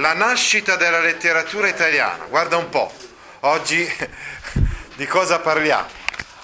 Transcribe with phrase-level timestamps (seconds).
[0.00, 2.24] La nascita della letteratura italiana.
[2.24, 2.90] Guarda un po'.
[3.40, 3.86] Oggi
[4.96, 5.88] di cosa parliamo?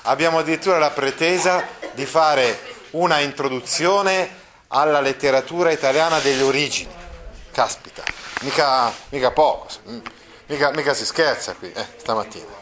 [0.02, 4.28] Abbiamo addirittura la pretesa di fare una introduzione
[4.68, 6.92] alla letteratura italiana delle origini.
[7.50, 8.02] Caspita,
[8.42, 9.68] mica, mica poco,
[10.48, 12.52] mica, mica si scherza qui, eh, stamattina.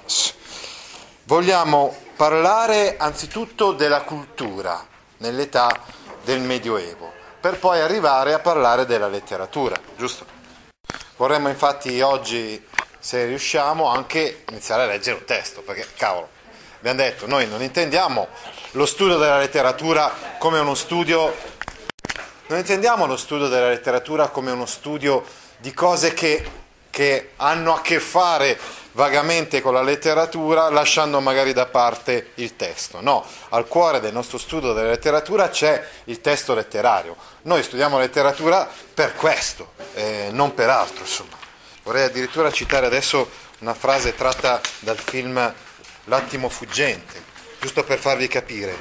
[1.24, 5.76] Vogliamo parlare anzitutto della cultura nell'età
[6.22, 10.33] del Medioevo, per poi arrivare a parlare della letteratura, giusto?
[11.16, 12.60] Vorremmo infatti oggi,
[12.98, 16.28] se riusciamo, anche iniziare a leggere un testo, perché cavolo,
[16.78, 18.26] abbiamo detto, noi non intendiamo
[18.72, 21.32] lo studio della letteratura come uno studio,
[22.48, 25.24] non intendiamo lo studio della letteratura come uno studio
[25.58, 26.50] di cose che,
[26.90, 28.58] che hanno a che fare
[28.94, 33.00] vagamente con la letteratura, lasciando magari da parte il testo.
[33.00, 37.16] No, al cuore del nostro studio della letteratura c'è il testo letterario.
[37.42, 41.36] Noi studiamo letteratura per questo, eh, non per altro, insomma.
[41.82, 43.28] Vorrei addirittura citare adesso
[43.60, 45.54] una frase tratta dal film
[46.08, 47.22] L'attimo fuggente,
[47.58, 48.76] giusto per farvi capire.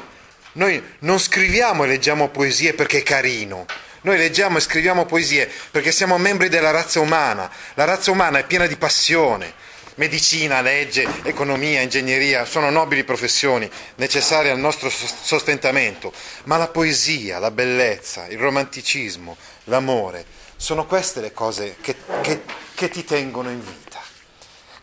[0.54, 3.66] Noi non scriviamo e leggiamo poesie perché è carino,
[4.02, 7.50] noi leggiamo e scriviamo poesie perché siamo membri della razza umana.
[7.76, 9.54] La razza umana è piena di passione,
[9.96, 16.12] Medicina, legge, economia, ingegneria sono nobili professioni necessarie al nostro sostentamento,
[16.46, 22.42] ma la poesia, la bellezza, il romanticismo, l'amore, sono queste le cose che, che,
[22.74, 24.02] che ti tengono in vita.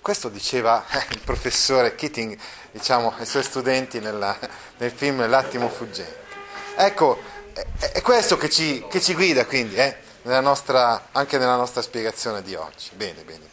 [0.00, 2.38] Questo diceva il professore Keating
[2.70, 4.38] diciamo, ai suoi studenti nella,
[4.78, 6.18] nel film L'attimo fuggente.
[6.76, 7.20] Ecco,
[7.52, 11.82] è, è questo che ci, che ci, guida quindi, eh, nella nostra, anche nella nostra
[11.82, 12.90] spiegazione di oggi.
[12.94, 13.49] Bene, bene.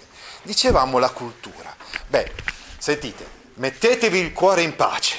[0.48, 1.76] Dicevamo la cultura.
[2.08, 2.32] Beh,
[2.78, 5.18] sentite, mettetevi il cuore in pace.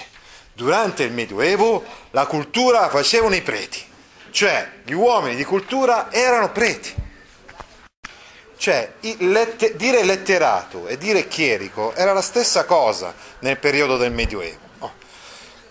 [0.54, 3.84] Durante il Medioevo la cultura la facevano i preti,
[4.30, 6.94] cioè gli uomini di cultura erano preti.
[8.56, 14.58] Cioè, lette, dire letterato e dire chierico era la stessa cosa nel periodo del Medioevo.
[14.78, 14.92] Oh.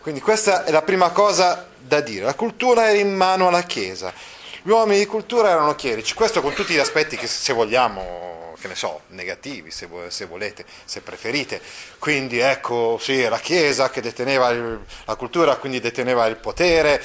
[0.01, 2.25] Quindi questa è la prima cosa da dire.
[2.25, 4.13] La cultura era in mano alla Chiesa.
[4.61, 6.13] Gli uomini di cultura erano chierici.
[6.13, 10.65] Questo con tutti gli aspetti che, se vogliamo, che ne so, negativi se, se, volete,
[10.85, 11.61] se preferite.
[11.99, 17.01] Quindi ecco, sì, la Chiesa che deteneva il, la cultura, quindi deteneva il potere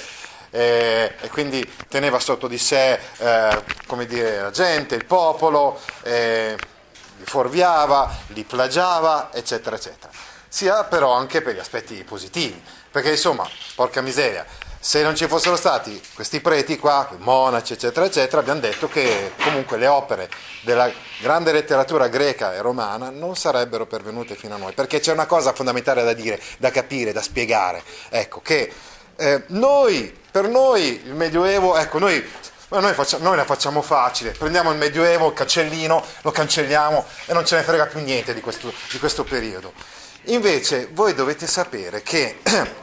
[0.50, 6.56] eh, e quindi teneva sotto di sé, eh, come dire, la gente, il popolo, eh,
[7.16, 10.12] li fuorviava, li plagiava, eccetera, eccetera.
[10.46, 14.44] Sia però anche per gli aspetti positivi, perché insomma, porca miseria,
[14.84, 19.78] se non ci fossero stati questi preti qua, monaci, eccetera, eccetera, abbiamo detto che comunque
[19.78, 20.28] le opere
[20.62, 25.26] della grande letteratura greca e romana non sarebbero pervenute fino a noi, perché c'è una
[25.26, 28.72] cosa fondamentale da dire, da capire, da spiegare, ecco, che
[29.14, 32.28] eh, noi, per noi il Medioevo, ecco, noi
[32.70, 37.46] noi, facciamo, noi, la facciamo facile, prendiamo il Medioevo, il cancellino, lo cancelliamo e non
[37.46, 39.72] ce ne frega più niente di questo, di questo periodo.
[40.26, 42.38] Invece voi dovete sapere che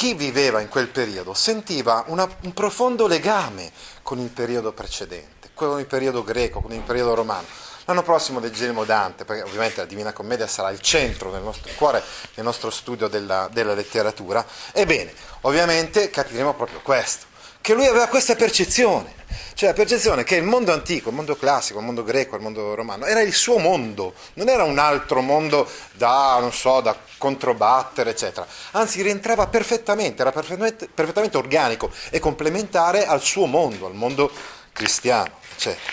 [0.00, 3.70] chi viveva in quel periodo sentiva una, un profondo legame
[4.02, 7.44] con il periodo precedente, con il periodo greco, con il periodo romano.
[7.84, 12.02] L'anno prossimo leggeremo Dante, perché ovviamente la Divina Commedia sarà il centro del nostro cuore,
[12.34, 14.42] del nostro studio della, della letteratura.
[14.72, 15.12] Ebbene,
[15.42, 17.26] ovviamente capiremo proprio questo,
[17.60, 19.18] che lui aveva questa percezione
[19.60, 22.74] cioè la percezione che il mondo antico, il mondo classico, il mondo greco, il mondo
[22.74, 28.08] romano, era il suo mondo, non era un altro mondo da, non so, da controbattere,
[28.08, 28.46] eccetera.
[28.70, 34.32] Anzi, rientrava perfettamente, era perfettamente, perfettamente organico e complementare al suo mondo, al mondo
[34.72, 35.92] cristiano, eccetera.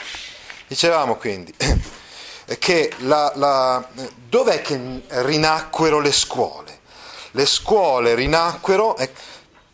[0.65, 1.53] Dicevamo quindi
[2.59, 3.85] che la, la,
[4.29, 6.79] dov'è che rinacquero le scuole?
[7.31, 8.95] Le scuole rinacquero...
[8.95, 9.11] Eh,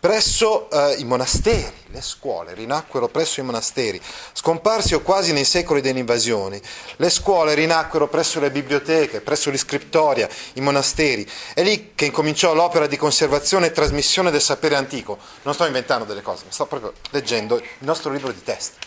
[0.04, 4.02] presso eh, i monasteri, le scuole rinacquero presso i monasteri,
[4.34, 6.62] scomparsi o quasi nei secoli delle invasioni,
[6.98, 11.26] le scuole rinacquero presso le biblioteche, presso l'iscriptoria, i monasteri.
[11.54, 15.18] È lì che incominciò l'opera di conservazione e trasmissione del sapere antico.
[15.44, 18.80] Non sto inventando delle cose, ma sto proprio leggendo il nostro libro di testa.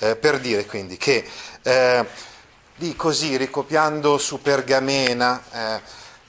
[0.00, 1.24] Eh, per dire quindi che
[1.62, 2.04] eh,
[2.78, 5.80] lì così, ricopiando su pergamena, eh,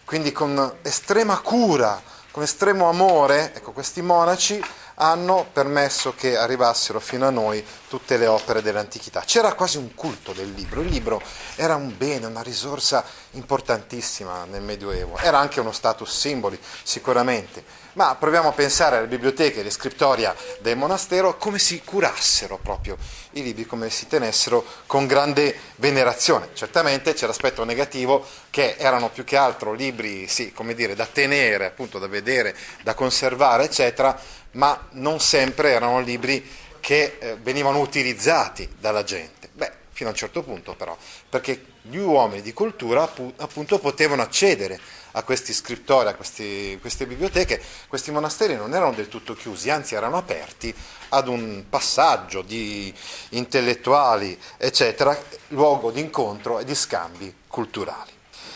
[0.06, 4.64] quindi con estrema cura, con estremo amore, ecco, questi monaci
[4.96, 9.22] hanno permesso che arrivassero fino a noi tutte le opere dell'antichità.
[9.26, 11.22] C'era quasi un culto del libro, il libro
[11.56, 18.16] era un bene, una risorsa importantissima nel Medioevo, era anche uno status simboli sicuramente, ma
[18.16, 22.98] proviamo a pensare alle biblioteche e alle scrittoria del monastero come si curassero proprio
[23.32, 26.50] i libri, come si tenessero con grande venerazione.
[26.54, 31.66] Certamente c'è l'aspetto negativo che erano più che altro libri, sì, come dire, da tenere,
[31.66, 34.18] appunto da vedere, da conservare, eccetera,
[34.52, 36.46] ma non sempre erano libri
[36.80, 39.50] che eh, venivano utilizzati dalla gente.
[39.54, 40.98] Beh, fino a un certo punto però,
[41.30, 43.04] perché gli uomini di cultura
[43.38, 44.80] appunto potevano accedere
[45.12, 49.96] a questi scrittori, a questi, queste biblioteche, questi monasteri non erano del tutto chiusi, anzi
[49.96, 50.74] erano aperti
[51.10, 52.94] ad un passaggio di
[53.30, 55.18] intellettuali, eccetera,
[55.50, 58.12] luogo di incontro e di scambi culturali.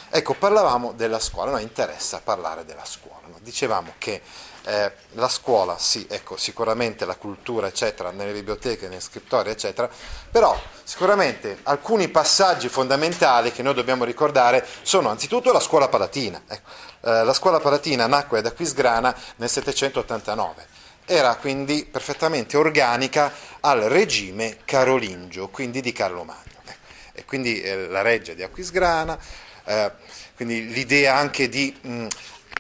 [0.10, 3.28] Ecco, parlavamo della scuola, a noi interessa parlare della scuola.
[3.28, 3.38] No?
[3.42, 4.22] Dicevamo che
[4.66, 9.90] eh, la scuola, sì, ecco, sicuramente la cultura, eccetera, nelle biblioteche, nelle scrittorie, eccetera,
[10.32, 16.42] però sicuramente alcuni passaggi fondamentali che noi dobbiamo ricordare sono anzitutto la scuola palatina.
[16.48, 16.70] Ecco,
[17.02, 20.68] eh, la scuola palatina nacque ad Aquisgrana nel 789
[21.06, 26.42] era quindi perfettamente organica al regime carolingio, quindi di Carlo Magno.
[26.66, 26.80] Ecco,
[27.14, 29.18] e quindi eh, la reggia di Aquisgrana,
[29.66, 29.92] eh,
[30.36, 32.08] quindi l'idea anche di mh,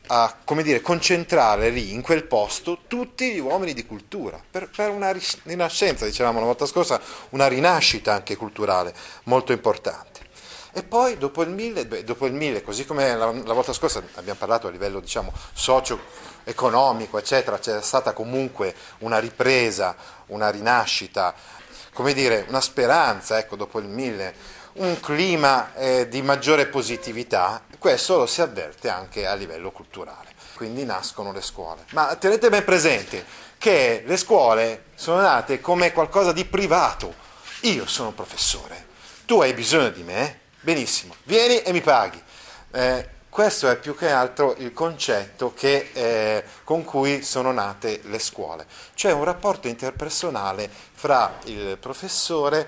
[0.07, 4.89] a come dire, concentrare lì, in quel posto, tutti gli uomini di cultura, per, per,
[4.89, 6.99] una rinascenza, dicevamo la volta scorsa,
[7.29, 8.93] una rinascita anche culturale
[9.23, 10.23] molto importante.
[10.77, 14.03] E poi dopo il 1000, beh, dopo il 1000 così come la, la, volta scorsa
[14.15, 19.95] abbiamo parlato a livello diciamo, socio-economico, eccetera, c'è stata comunque una ripresa,
[20.27, 21.33] una rinascita,
[21.93, 24.35] come dire, una speranza, ecco, dopo il 1000
[24.75, 30.33] un clima eh, di maggiore positività, questo lo si avverte anche a livello culturale.
[30.55, 31.85] Quindi nascono le scuole.
[31.91, 33.25] Ma tenete ben presente
[33.57, 37.13] che le scuole sono nate come qualcosa di privato.
[37.61, 38.85] Io sono professore,
[39.25, 40.39] tu hai bisogno di me?
[40.61, 42.21] Benissimo, vieni e mi paghi.
[42.71, 48.19] Eh, questo è più che altro il concetto che, eh, con cui sono nate le
[48.19, 52.67] scuole, cioè un rapporto interpersonale fra il professore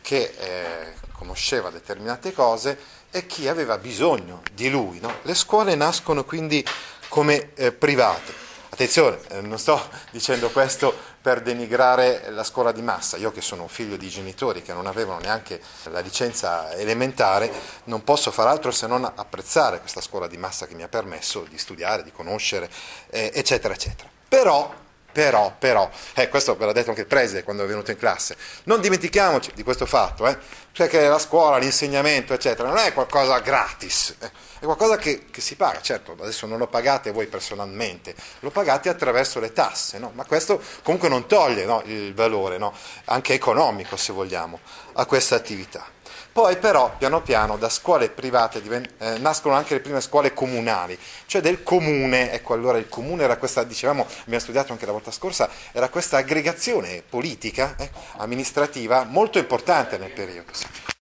[0.00, 2.78] che eh, conosceva determinate cose
[3.10, 5.00] e chi aveva bisogno di lui.
[5.00, 5.12] No?
[5.22, 6.64] Le scuole nascono quindi
[7.08, 8.44] come eh, private.
[8.68, 9.80] Attenzione, eh, non sto
[10.12, 13.16] dicendo questo per denigrare la scuola di massa.
[13.16, 17.50] Io che sono un figlio di genitori che non avevano neanche la licenza elementare,
[17.84, 21.46] non posso far altro se non apprezzare questa scuola di massa che mi ha permesso
[21.48, 22.70] di studiare, di conoscere,
[23.10, 24.08] eh, eccetera, eccetera.
[24.28, 24.72] Però
[25.16, 28.36] però, però, eh, questo ve l'ha detto anche il preside quando è venuto in classe,
[28.64, 30.36] non dimentichiamoci di questo fatto, eh,
[30.72, 35.40] cioè che la scuola, l'insegnamento, eccetera, non è qualcosa gratis, eh, è qualcosa che, che,
[35.40, 40.12] si paga, certo, adesso non lo pagate voi personalmente, lo pagate attraverso le tasse, no?
[40.14, 42.74] ma questo comunque non toglie no, il valore, no?
[43.06, 44.60] anche economico se vogliamo,
[44.92, 45.95] a questa attività.
[46.36, 50.98] Poi però piano piano da scuole private divent- eh, nascono anche le prime scuole comunali,
[51.24, 55.10] cioè del comune, ecco allora il comune era questa, dicevamo, abbiamo studiato anche la volta
[55.10, 57.88] scorsa, era questa aggregazione politica, eh,
[58.18, 60.52] amministrativa molto importante nel periodo.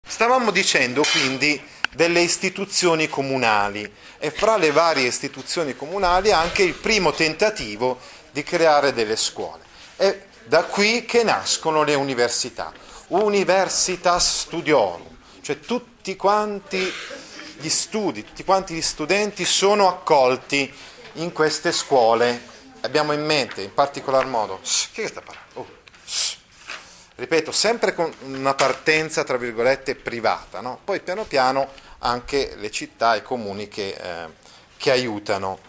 [0.08, 1.62] Stavamo dicendo quindi
[1.94, 8.00] delle istituzioni comunali e fra le varie istituzioni comunali anche il primo tentativo
[8.32, 9.64] di creare delle scuole.
[9.98, 12.72] È da qui che nascono le università,
[13.08, 15.16] Universitas Studiorum,
[15.48, 16.92] cioè tutti quanti
[17.60, 20.70] gli studi, tutti quanti gli studenti sono accolti
[21.14, 22.38] in queste scuole.
[22.82, 24.60] Abbiamo in mente in particolar modo,
[24.92, 25.54] che sta parlando?
[25.54, 25.68] Oh,
[27.16, 30.82] ripeto, sempre con una partenza tra virgolette privata, no?
[30.84, 34.28] poi piano piano anche le città e i comuni che, eh,
[34.76, 35.60] che aiutano,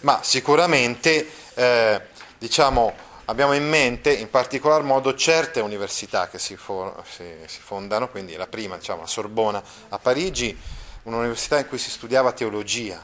[0.00, 2.02] ma sicuramente eh,
[2.36, 2.94] diciamo
[3.32, 8.36] abbiamo in mente in particolar modo certe università che si, for- si, si fondano, quindi
[8.36, 10.56] la prima, diciamo, la Sorbona a Parigi,
[11.04, 13.02] un'università in cui si studiava teologia,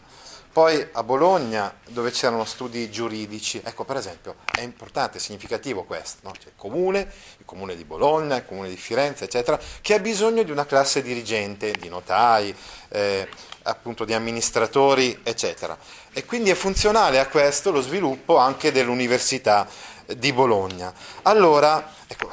[0.53, 6.19] poi a Bologna dove c'erano studi giuridici, ecco per esempio è importante, è significativo questo,
[6.23, 6.33] no?
[6.33, 10.43] C'è il comune, il comune di Bologna, il comune di Firenze, eccetera, che ha bisogno
[10.43, 12.55] di una classe dirigente, di notai,
[12.89, 13.29] eh,
[13.63, 15.79] appunto di amministratori, eccetera.
[16.13, 19.69] E quindi è funzionale a questo lo sviluppo anche dell'università
[20.17, 20.93] di Bologna.
[21.23, 22.31] Allora, ecco.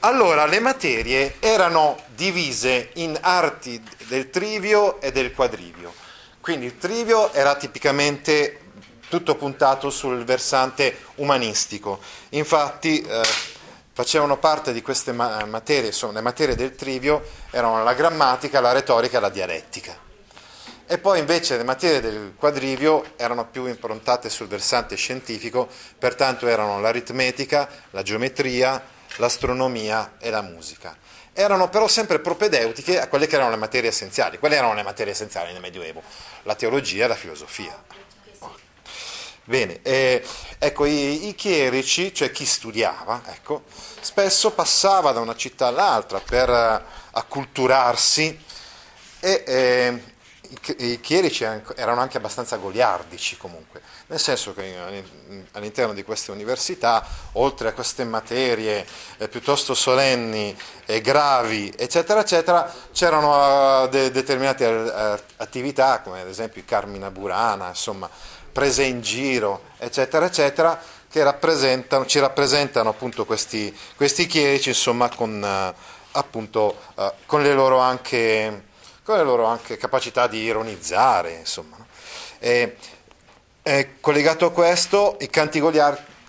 [0.00, 5.94] Allora, le materie erano divise in arti del trivio e del quadrivio.
[6.40, 8.58] Quindi il trivio era tipicamente
[9.08, 12.00] tutto puntato sul versante umanistico.
[12.30, 13.22] Infatti eh,
[13.92, 18.72] facevano parte di queste ma- materie, insomma, le materie del trivio erano la grammatica, la
[18.72, 20.10] retorica e la dialettica.
[20.92, 25.66] E poi invece le materie del quadrivio erano più improntate sul versante scientifico,
[25.98, 28.78] pertanto erano l'aritmetica, la geometria,
[29.16, 30.94] l'astronomia e la musica.
[31.32, 34.38] Erano però sempre propedeutiche a quelle che erano le materie essenziali.
[34.38, 36.02] Quelle erano le materie essenziali nel Medioevo,
[36.42, 37.82] la teologia e la filosofia.
[39.44, 40.22] Bene, eh,
[40.58, 43.62] ecco, i, i, chierici, cioè chi studiava, ecco,
[43.98, 48.50] spesso passava da una città all'altra per uh, acculturarsi
[49.20, 50.11] e eh,
[50.78, 55.04] i, chierici erano anche abbastanza goliardici comunque, nel senso che
[55.52, 58.86] all'interno di queste università, oltre a queste materie
[59.18, 66.64] eh, piuttosto solenni e gravi, eccetera, eccetera, c'erano de- determinate attività, come ad esempio i
[66.64, 68.08] Carmina Burana, insomma,
[68.52, 75.74] prese in giro, eccetera, eccetera, che rappresentano, ci rappresentano appunto questi, questi chierici, insomma, con,
[76.12, 76.76] appunto,
[77.26, 78.64] con, le loro anche,
[79.04, 81.76] con le loro anche capacità di ironizzare, insomma.
[82.38, 82.76] E,
[83.62, 85.60] e collegato a questo, i canti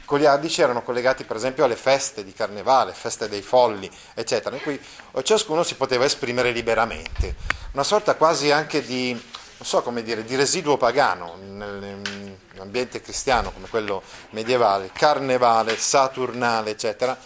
[0.05, 4.79] goliardici erano collegati per esempio alle feste di carnevale, feste dei folli, eccetera, in cui
[5.23, 7.35] ciascuno si poteva esprimere liberamente,
[7.73, 13.69] una sorta quasi anche di non so come dire, di residuo pagano nell'ambiente cristiano come
[13.69, 17.17] quello medievale, carnevale, saturnale, eccetera,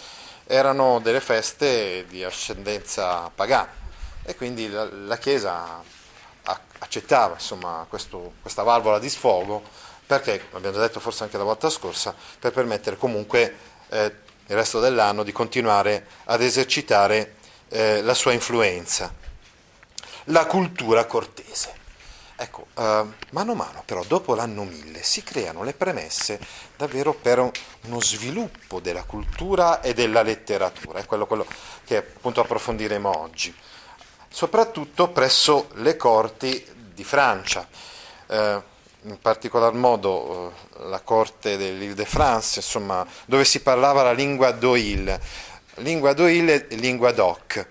[0.46, 3.86] erano delle feste di ascendenza pagana
[4.28, 5.82] e quindi la, la Chiesa
[6.80, 9.64] accettava insomma, questo, questa valvola di sfogo
[10.06, 13.56] perché, abbiamo già detto forse anche la volta scorsa, per permettere comunque
[13.90, 14.06] eh,
[14.46, 17.36] il resto dell'anno di continuare ad esercitare
[17.70, 19.14] eh, la sua influenza.
[20.26, 21.86] La cultura cortese.
[22.40, 22.82] Ecco, uh,
[23.32, 26.40] mano a mano però dopo l'anno 1000 si creano le premesse
[26.76, 27.50] davvero per un,
[27.86, 31.48] uno sviluppo della cultura e della letteratura, è quello, quello
[31.84, 33.52] che appunto approfondiremo oggi,
[34.38, 36.64] soprattutto presso le corti
[36.94, 37.68] di Francia,
[38.28, 45.20] uh, in particolar modo uh, la corte dell'Île-de-France, insomma, dove si parlava la lingua d'Oil,
[45.78, 47.68] lingua d'Oil e lingua d'Oc,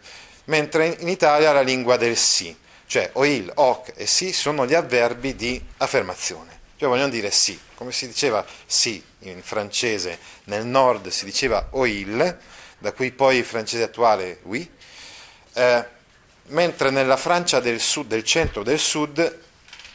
[0.46, 2.56] mentre in Italia la lingua del sì.
[2.84, 7.92] Cioè oil, hoc e sì sono gli avverbi di affermazione, cioè vogliono dire sì, come
[7.92, 12.38] si diceva sì in francese, nel nord si diceva oil,
[12.78, 14.68] da cui poi il francese attuale oui,
[15.52, 15.94] eh,
[16.48, 19.38] mentre nella Francia del sud, del centro del sud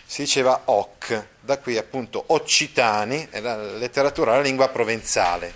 [0.06, 5.54] si diceva hoc, da qui appunto occitani, è la letteratura, la lingua provenzale,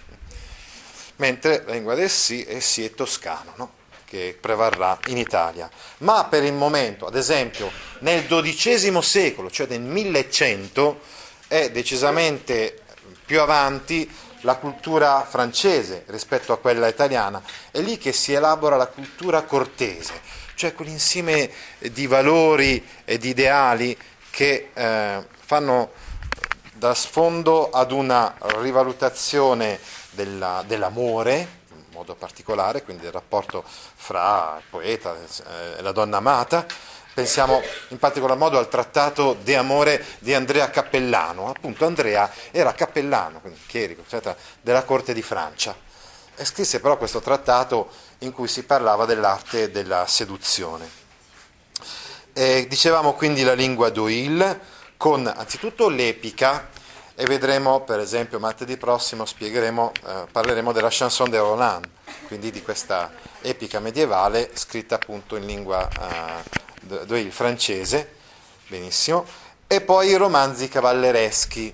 [1.18, 3.72] mentre la lingua del sì è sì è toscano, no?
[4.06, 5.70] che prevarrà in Italia.
[6.00, 11.02] Ma per il momento, ad esempio, nel XII secolo, cioè nel 1100,
[11.48, 12.82] è decisamente
[13.25, 14.10] più avanti
[14.42, 17.44] la cultura francese rispetto a quella italiana.
[17.72, 20.14] È lì che si elabora la cultura cortese,
[20.56, 23.98] cioè quell'insieme di valori e di ideali
[24.32, 25.92] che eh, fanno
[26.74, 29.80] da sfondo ad una rivalutazione
[30.12, 35.16] della, dell'amore, modo particolare, quindi il rapporto fra il poeta
[35.78, 36.66] e la donna amata.
[37.14, 41.50] Pensiamo in particolar modo al trattato di amore di Andrea Cappellano.
[41.50, 45.74] Appunto Andrea era cappellano, quindi chierico, eccetera, della corte di Francia.
[46.36, 50.90] E scrisse però questo trattato in cui si parlava dell'arte della seduzione.
[52.34, 54.60] E dicevamo quindi la lingua d'Oil
[54.98, 56.70] con anzitutto l'epica,
[57.18, 61.88] e vedremo, per esempio, martedì prossimo spiegheremo, eh, parleremo della chanson de Roland,
[62.28, 63.10] quindi di questa
[63.42, 65.88] epica medievale scritta appunto in lingua
[66.88, 68.16] eh, francese,
[68.68, 69.26] benissimo,
[69.66, 71.74] e poi i romanzi cavallereschi,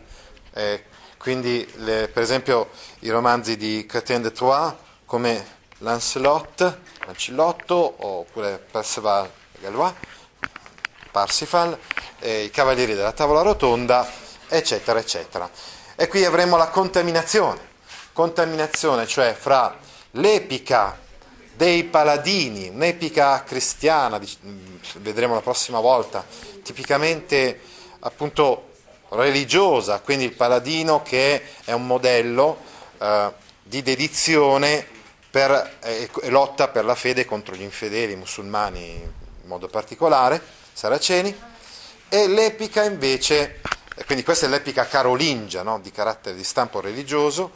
[0.53, 0.83] eh,
[1.17, 2.69] quindi le, per esempio
[2.99, 4.73] i romanzi di Crétin de Troyes
[5.05, 9.93] come Lancelot, Lancillotto oppure Perceval Galois,
[11.11, 11.77] Parsifal,
[12.21, 14.07] i Cavalieri della Tavola Rotonda
[14.47, 15.49] eccetera, eccetera.
[15.95, 17.59] E qui avremo la contaminazione,
[18.13, 19.77] contaminazione cioè fra
[20.11, 20.99] l'epica
[21.55, 24.19] dei paladini, un'epica cristiana,
[24.97, 26.25] vedremo la prossima volta,
[26.63, 27.59] tipicamente
[27.99, 28.69] appunto
[29.09, 32.57] religiosa, quindi il paladino che è un modello
[32.97, 33.31] eh,
[33.63, 34.99] di dedizione
[35.31, 40.39] per, eh, lotta per la fede contro gli infedeli musulmani in modo particolare,
[40.73, 41.35] saraceni,
[42.09, 43.61] e l'epica invece
[44.05, 45.79] quindi questa è l'epica carolingia, no?
[45.79, 47.51] di carattere di stampo religioso,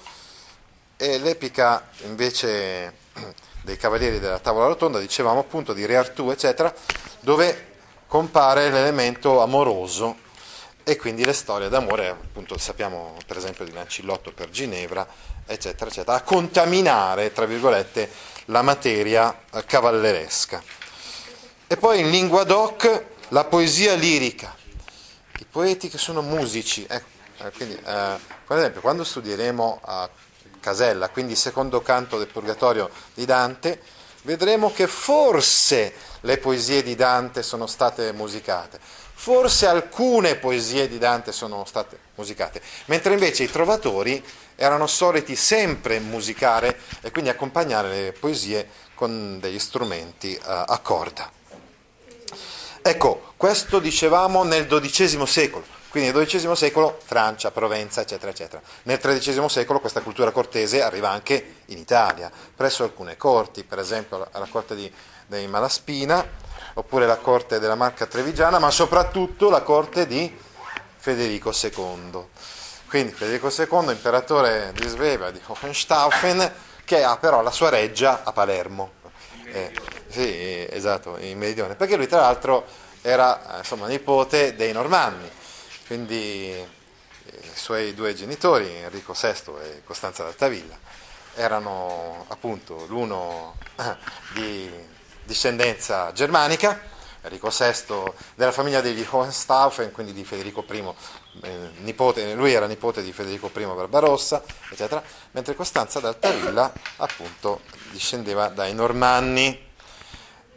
[0.98, 2.98] e l'epica invece
[3.63, 6.74] dei Cavalieri della Tavola Rotonda, dicevamo appunto di Re Artù, eccetera,
[7.22, 7.74] dove
[8.08, 10.24] compare l'elemento amoroso
[10.86, 15.06] e quindi le storie d'amore, appunto sappiamo per esempio di Lancillotto per Ginevra,
[15.46, 18.10] eccetera, eccetera, a contaminare, tra virgolette,
[18.46, 20.63] la materia cavalleresca.
[21.68, 24.56] E poi in lingua doc la poesia lirica,
[25.56, 26.86] poeti che sono musici.
[26.86, 30.10] Ecco, eh, quindi, eh, per esempio, quando studieremo a
[30.60, 33.82] Casella, quindi il secondo canto del Purgatorio di Dante,
[34.24, 38.82] vedremo che forse le poesie di Dante sono state musicate,
[39.15, 44.24] forse alcune poesie di Dante sono state musicate, mentre invece i trovatori
[44.55, 51.31] erano soliti sempre musicare e quindi accompagnare le poesie con degli strumenti uh, a corda.
[52.81, 55.65] Ecco, questo dicevamo nel XII secolo.
[55.89, 58.62] Quindi nel XII secolo Francia, Provenza, eccetera, eccetera.
[58.84, 64.27] Nel XIII secolo questa cultura cortese arriva anche in Italia, presso alcune corti, per esempio
[64.31, 64.91] la corte di,
[65.25, 66.24] dei Malaspina,
[66.75, 70.34] oppure la corte della Marca Trevigiana, ma soprattutto la corte di
[70.96, 72.25] Federico II.
[72.88, 76.53] Quindi Federico II, imperatore di Sveva, di Hohenstaufen,
[76.86, 78.94] che ha però la sua reggia a Palermo.
[79.46, 79.74] Eh,
[80.08, 82.65] sì, esatto, in meridione, perché lui tra l'altro
[83.01, 85.29] era insomma, nipote dei Normanni
[85.88, 86.67] quindi eh,
[87.25, 90.77] i suoi due genitori, Enrico VI e Costanza d'Altavilla,
[91.36, 93.96] erano appunto l'uno eh,
[94.34, 94.72] di
[95.25, 96.79] discendenza germanica,
[97.22, 100.84] Enrico VI della famiglia degli Hohenstaufen, quindi di Federico I,
[101.41, 108.48] eh, nipote, lui era nipote di Federico I Barbarossa, eccetera, mentre Costanza d'Altavilla appunto discendeva
[108.50, 109.63] dai Normanni.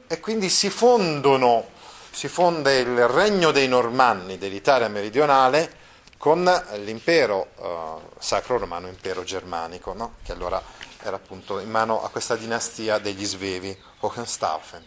[0.06, 1.76] E quindi si fondono
[2.18, 5.76] si fonda il regno dei Normanni dell'Italia meridionale
[6.16, 6.42] con
[6.78, 10.14] l'impero eh, sacro romano, impero germanico, no?
[10.24, 10.60] che allora
[11.02, 14.86] era appunto in mano a questa dinastia degli Svevi, Hohenstaufen.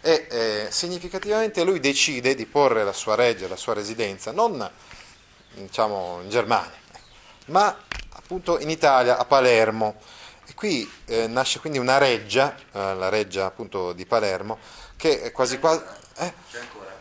[0.00, 4.68] E eh, significativamente lui decide di porre la sua reggia, la sua residenza, non
[5.54, 6.72] diciamo, in Germania,
[7.46, 7.76] ma
[8.10, 10.00] appunto in Italia, a Palermo.
[10.44, 14.58] E qui eh, nasce quindi una reggia, eh, la reggia appunto di Palermo,
[14.96, 15.82] che è quasi quasi
[16.18, 16.32] eh?
[16.50, 17.00] C'è ancora?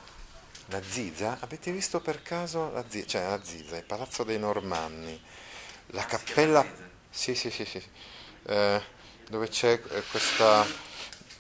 [0.67, 1.37] La Ziza?
[1.41, 3.07] Avete visto per caso la Ziza?
[3.07, 5.19] Cioè la Ziza, il Palazzo dei Normanni,
[5.87, 6.65] la cappella...
[7.09, 7.83] Sì, sì, sì, sì.
[8.45, 8.81] Eh,
[9.29, 10.65] dove c'è eh, questa...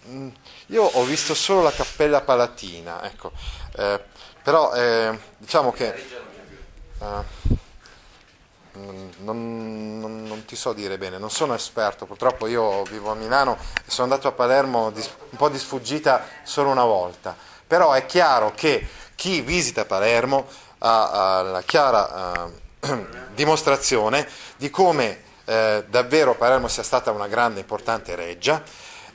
[0.07, 0.29] Mm,
[0.67, 3.31] io ho visto solo la cappella palatina, ecco.
[3.75, 3.99] Eh,
[4.41, 5.93] però eh, diciamo che...
[6.99, 7.59] Eh,
[8.73, 13.57] non, non, non, ti so dire bene, non sono esperto, purtroppo io vivo a Milano
[13.85, 17.35] e sono andato a Palermo un po' di sfuggita solo una volta
[17.71, 18.85] però è chiaro che
[19.15, 20.45] chi visita Palermo
[20.79, 27.59] ha, ha la chiara eh, dimostrazione di come eh, davvero Palermo sia stata una grande
[27.59, 28.63] importante reggia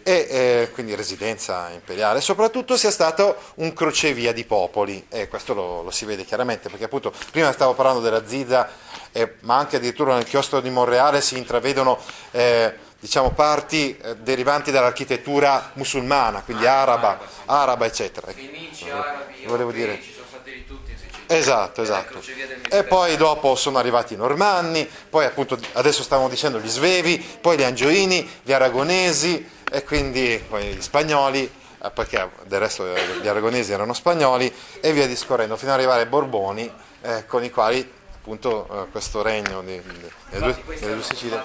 [0.03, 5.83] e eh, quindi residenza imperiale, soprattutto sia stato un crocevia di popoli e questo lo,
[5.83, 8.69] lo si vede chiaramente perché appunto prima stavo parlando della Ziza
[9.11, 11.99] eh, ma anche addirittura nel chiostro di Monreale si intravedono
[12.31, 18.33] eh, diciamo, parti eh, derivanti dall'architettura musulmana, quindi ah, araba, araba, eccetera.
[18.33, 20.16] Fenici, arabi, volevo dire.
[21.27, 22.21] Esatto, esatto.
[22.71, 27.57] E poi dopo sono arrivati i normanni, poi appunto adesso stavamo dicendo gli svevi, poi
[27.57, 31.51] gli angioini, gli aragonesi e quindi poi gli spagnoli
[31.83, 36.03] eh, perché del resto eh, gli aragonesi erano spagnoli e via discorrendo fino ad arrivare
[36.03, 41.03] ai Borboni eh, con i quali appunto eh, questo regno di, di, delle due, due
[41.03, 41.43] Sicilie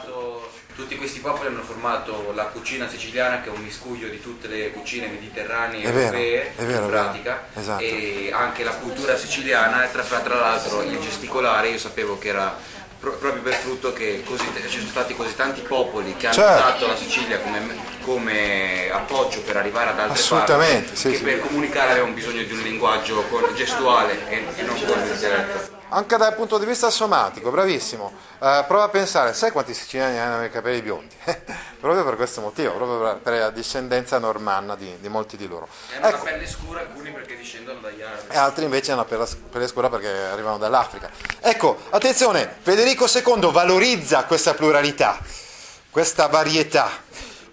[0.81, 4.71] tutti questi popoli hanno formato la cucina siciliana che è un miscuglio di tutte le
[4.71, 7.83] cucine mediterranee europee è vero, in pratica esatto.
[7.83, 12.57] e anche la cultura siciliana tra, tra l'altro il gesticolare io sapevo che era
[12.99, 16.63] proprio per frutto che così, ci sono stati così tanti popoli che hanno certo.
[16.63, 17.59] usato la Sicilia come,
[18.01, 21.23] come, appoggio per arrivare ad altre parti sì, che sì.
[21.23, 23.23] per comunicare avevano bisogno di un linguaggio
[23.55, 28.13] gestuale e, e non con il dialetto anche dal punto di vista somatico, bravissimo.
[28.39, 31.13] Uh, prova a pensare, sai quanti siciliani hanno i capelli biondi?
[31.79, 35.67] proprio per questo motivo, proprio per, la discendenza normanna di, di molti di loro.
[35.91, 36.23] E hanno ecco.
[36.23, 38.21] la pelle scura, alcuni perché discendono dagli arabi.
[38.29, 41.09] E altri invece hanno la pelle scura perché arrivano dall'Africa.
[41.39, 45.19] Ecco, attenzione, Federico II valorizza questa pluralità,
[45.89, 46.89] questa varietà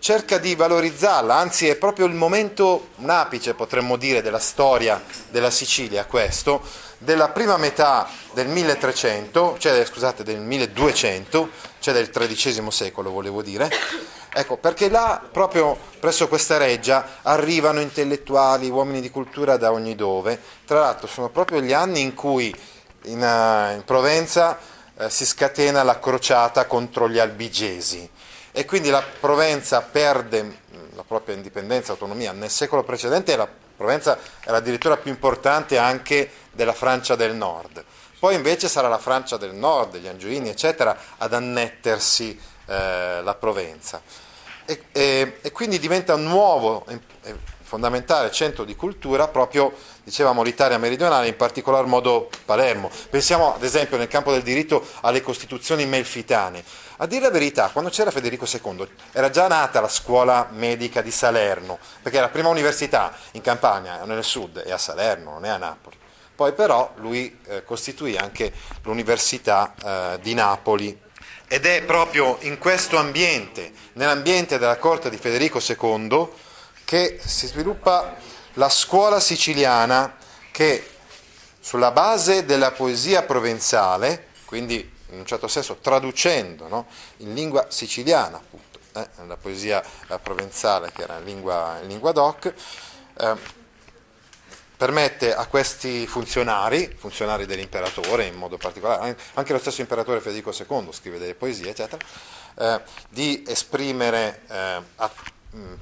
[0.00, 5.50] cerca di valorizzarla, anzi è proprio il momento, un apice potremmo dire, della storia della
[5.50, 6.62] Sicilia questo,
[6.98, 13.70] della prima metà del 1300, cioè scusate, del 1200, cioè del XIII secolo volevo dire,
[14.32, 20.40] ecco, perché là proprio presso questa reggia arrivano intellettuali, uomini di cultura da ogni dove,
[20.66, 22.54] tra l'altro sono proprio gli anni in cui
[23.04, 24.58] in, uh, in Provenza
[24.94, 28.10] uh, si scatena la crociata contro gli albigesi.
[28.50, 34.18] E quindi la Provenza perde mm, la propria indipendenza, autonomia nel secolo precedente la Provenza
[34.44, 37.84] era addirittura più importante anche della Francia del Nord.
[38.18, 42.36] Poi invece sarà la Francia del Nord, gli Angioini, eccetera, ad annettersi
[42.66, 44.02] eh, la Provenza.
[44.64, 46.84] E, e, e, quindi diventa nuovo,
[47.68, 52.90] fondamentale centro di cultura proprio, dicevamo, l'Italia meridionale, in particolar modo Palermo.
[53.10, 56.64] Pensiamo ad esempio nel campo del diritto alle costituzioni melfitane.
[56.96, 61.10] A dire la verità, quando c'era Federico II era già nata la scuola medica di
[61.10, 65.58] Salerno, perché la prima università in Campania, nel sud, è a Salerno, non è a
[65.58, 65.96] Napoli.
[66.34, 68.50] Poi però lui eh, costituì anche
[68.82, 70.98] l'Università eh, di Napoli
[71.46, 76.28] ed è proprio in questo ambiente, nell'ambiente della corte di Federico II,
[76.88, 78.16] che si sviluppa
[78.54, 80.16] la scuola siciliana
[80.50, 80.88] che
[81.60, 86.86] sulla base della poesia provenzale, quindi in un certo senso traducendo no,
[87.18, 89.84] in lingua siciliana, appunto, eh, la poesia
[90.22, 92.54] provenzale che era in lingua, in lingua doc,
[93.18, 93.34] eh,
[94.74, 100.88] permette a questi funzionari, funzionari dell'imperatore in modo particolare, anche lo stesso imperatore Federico II
[100.92, 102.02] scrive delle poesie, eccetera,
[102.56, 105.10] eh, di esprimere eh, a,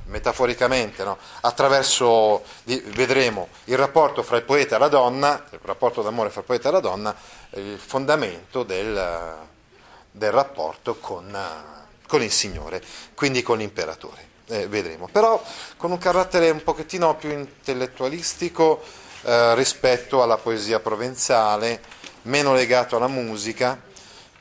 [0.07, 6.31] metaforicamente, no, attraverso, vedremo, il rapporto fra il poeta e la donna, il rapporto d'amore
[6.31, 7.15] fra il poeta e la donna,
[7.51, 9.35] il fondamento del,
[10.11, 11.37] del rapporto con,
[12.07, 12.83] con il Signore,
[13.15, 14.35] quindi con l'imperatore.
[14.49, 15.43] Eh, vedremo, però
[15.77, 18.81] con un carattere un pochettino più intellettualistico
[19.23, 21.81] eh, rispetto alla poesia provenzale,
[22.23, 23.81] meno legato alla musica,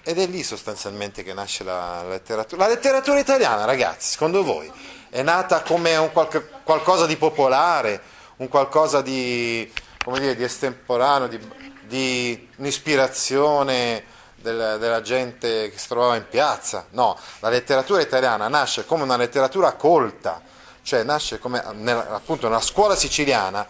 [0.04, 2.68] ed è lì sostanzialmente che nasce la letteratura.
[2.68, 4.72] La letteratura italiana, ragazzi, secondo voi,
[5.16, 8.02] è nata come un qualche, qualcosa di popolare,
[8.38, 9.72] un qualcosa di,
[10.04, 11.40] dire, di estemporaneo, di,
[11.84, 14.04] di un'ispirazione
[14.36, 16.88] del, della gente che si trovava in piazza.
[16.90, 20.42] No, la letteratura italiana nasce come una letteratura colta,
[20.82, 23.66] cioè nasce come nella, appunto nella scuola siciliana,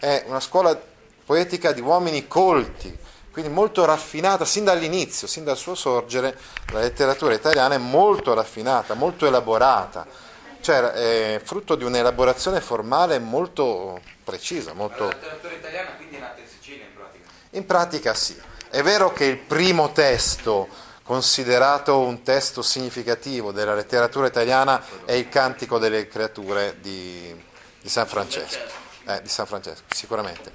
[0.00, 0.76] è una scuola
[1.24, 2.92] poetica di uomini colti,
[3.30, 6.36] quindi molto raffinata, sin dall'inizio, sin dal suo sorgere,
[6.72, 10.26] la letteratura italiana è molto raffinata, molto elaborata,
[10.60, 14.72] cioè è frutto di un'elaborazione formale molto precisa.
[14.72, 15.04] Molto...
[15.04, 17.28] La letteratura italiana quindi è nata in Sicilia in pratica?
[17.50, 18.40] In pratica sì.
[18.70, 20.68] È vero che il primo testo
[21.02, 27.34] considerato un testo significativo della letteratura italiana è il Cantico delle creature di,
[27.80, 28.58] di San Francesco.
[29.06, 30.52] Eh, di San Francesco, sicuramente.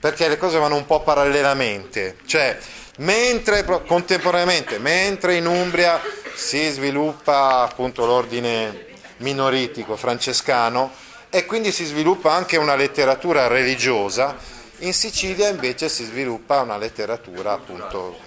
[0.00, 2.58] Perché le cose vanno un po' parallelamente, cioè
[2.98, 6.00] mentre contemporaneamente, mentre in Umbria
[6.34, 10.92] si sviluppa appunto l'ordine minoritico francescano
[11.30, 14.36] e quindi si sviluppa anche una letteratura religiosa,
[14.78, 18.18] in Sicilia invece si sviluppa una letteratura appunto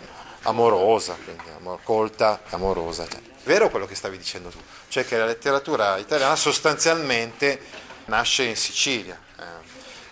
[0.43, 3.07] amorosa, quindi amor, colta, amorosa.
[3.07, 7.59] Cioè, vero quello che stavi dicendo tu, cioè che la letteratura italiana sostanzialmente
[8.05, 9.19] nasce in Sicilia.
[9.39, 9.43] Eh.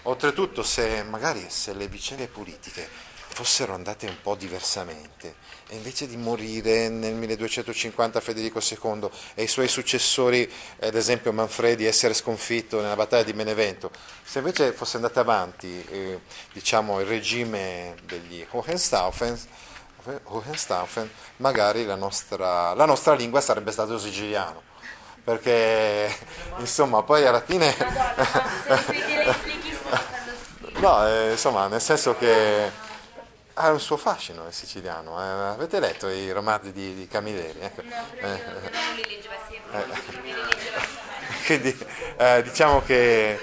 [0.04, 2.88] Oltretutto se magari se le vicende politiche
[3.28, 5.36] fossero andate un po' diversamente,
[5.68, 10.50] e invece di morire nel 1250 Federico II e i suoi successori,
[10.82, 13.90] ad esempio Manfredi, essere sconfitto nella battaglia di Benevento,
[14.24, 16.20] se invece fosse andato avanti eh,
[16.54, 19.40] diciamo, il regime degli Hohenstaufen,
[20.26, 24.74] Hohenstaufen magari la nostra, la nostra lingua sarebbe stato siciliano
[25.24, 26.16] perché
[26.60, 27.76] insomma poi alla fine
[30.78, 32.70] no eh, insomma nel senso che
[33.56, 35.20] ha un suo fascino il siciliano.
[35.22, 35.54] Eh.
[35.54, 37.60] Avete letto i romanzi di, di Camilleri?
[37.60, 37.82] Ecco.
[37.84, 41.44] No, eh, io non li leggeva sempre, eh.
[41.46, 41.86] Quindi
[42.18, 43.40] eh, diciamo che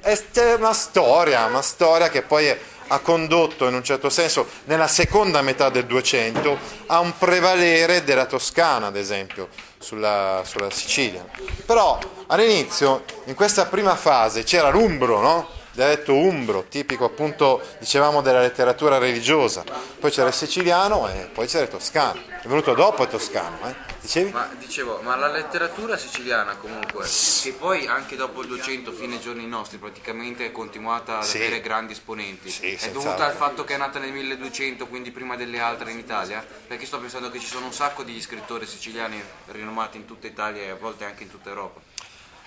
[0.00, 2.48] è una storia, una storia che poi
[2.92, 8.26] ha condotto in un certo senso nella seconda metà del 200 a un prevalere della
[8.26, 11.24] Toscana, ad esempio, sulla, sulla Sicilia.
[11.66, 15.48] Però all'inizio, in questa prima fase, c'era l'Umbro, no?
[15.72, 19.64] Dialetto umbro, tipico appunto, dicevamo, della letteratura religiosa.
[19.98, 22.20] Poi c'era il siciliano e poi c'era il toscano.
[22.42, 23.74] È venuto dopo il toscano, eh?
[24.00, 24.30] Dicevi?
[24.30, 27.06] Ma, dicevo, ma la letteratura siciliana comunque,
[27.42, 31.36] che poi anche dopo il 200, fine ai giorni nostri, praticamente è continuata ad Sì.
[31.36, 32.50] avere grandi esponenti.
[32.50, 35.98] Sì, è dovuta al fatto che è nata nel 1200, quindi prima delle altre in
[35.98, 36.44] Italia?
[36.66, 40.62] Perché sto pensando che ci sono un sacco di scrittori siciliani rinomati in tutta Italia
[40.62, 41.80] e a volte anche in tutta Europa.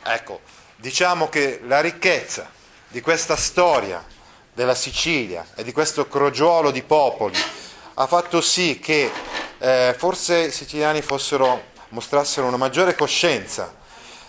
[0.05, 0.41] Ecco,
[0.75, 2.49] diciamo che la ricchezza
[2.93, 4.05] di questa storia
[4.53, 7.35] della Sicilia e di questo crogiolo di popoli
[7.95, 9.09] ha fatto sì che
[9.57, 13.73] eh, forse i siciliani fossero, mostrassero una maggiore coscienza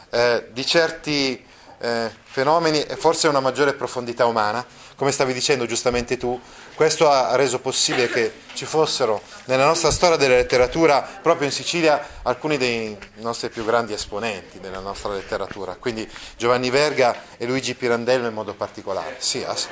[0.08, 1.44] eh, di certi
[1.78, 4.64] eh, fenomeni e forse una maggiore profondità umana,
[4.96, 6.40] come stavi dicendo giustamente tu,
[6.74, 12.04] questo ha reso possibile che ci fossero nella nostra storia della letteratura, proprio in Sicilia,
[12.22, 18.26] alcuni dei nostri più grandi esponenti della nostra letteratura, quindi Giovanni Verga e Luigi Pirandello
[18.26, 19.16] in modo particolare.
[19.18, 19.68] Sì, ass-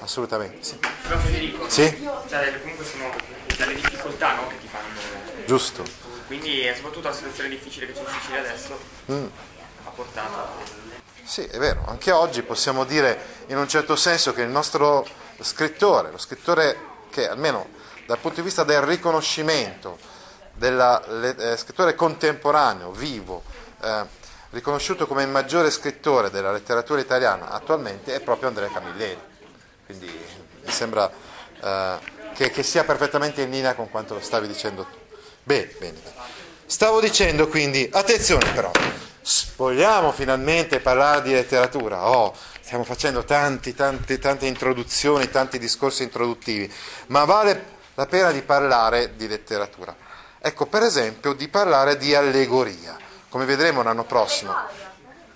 [0.00, 0.62] assolutamente.
[0.62, 0.78] Sì.
[1.02, 2.08] Però Federico, Sì?
[2.28, 3.10] cioè, comunque sono
[3.56, 5.44] dalle difficoltà no, che ti fanno.
[5.46, 5.84] Giusto.
[6.26, 8.78] Quindi eh, soprattutto la situazione difficile che c'è in Sicilia adesso
[9.10, 9.26] Mm.
[9.84, 10.90] ha portato.
[11.24, 15.06] Sì, è vero, anche oggi possiamo dire in un certo senso che il nostro
[15.40, 17.68] scrittore, lo scrittore che almeno
[18.06, 19.98] dal punto di vista del riconoscimento,
[20.54, 23.42] del eh, scrittore contemporaneo, vivo,
[23.80, 24.04] eh,
[24.50, 29.20] riconosciuto come il maggiore scrittore della letteratura italiana attualmente, è proprio Andrea Camilleri.
[29.86, 31.10] Quindi mi sembra
[31.62, 31.98] eh,
[32.34, 34.98] che, che, sia perfettamente in linea con quanto stavi dicendo tu.
[35.42, 36.00] Bene, bene.
[36.66, 38.70] Stavo dicendo quindi, attenzione però,
[39.56, 42.08] vogliamo finalmente parlare di letteratura?
[42.08, 46.72] Oh, stiamo facendo tanti, tanti, tante introduzioni, tanti discorsi introduttivi,
[47.08, 49.94] ma vale la pena di parlare di letteratura.
[50.38, 52.96] Ecco, per esempio, di parlare di allegoria,
[53.28, 54.54] come vedremo l'anno prossimo.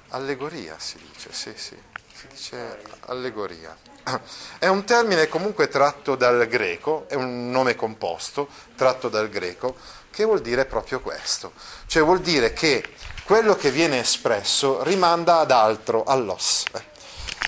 [0.08, 1.76] Allegoria si dice, sì, sì,
[2.12, 3.76] si dice allegoria.
[4.58, 9.76] È un termine comunque tratto dal greco, è un nome composto, tratto dal greco,
[10.10, 11.52] che vuol dire proprio questo.
[11.86, 12.82] Cioè vuol dire che
[13.26, 16.62] quello che viene espresso rimanda ad altro, all'os.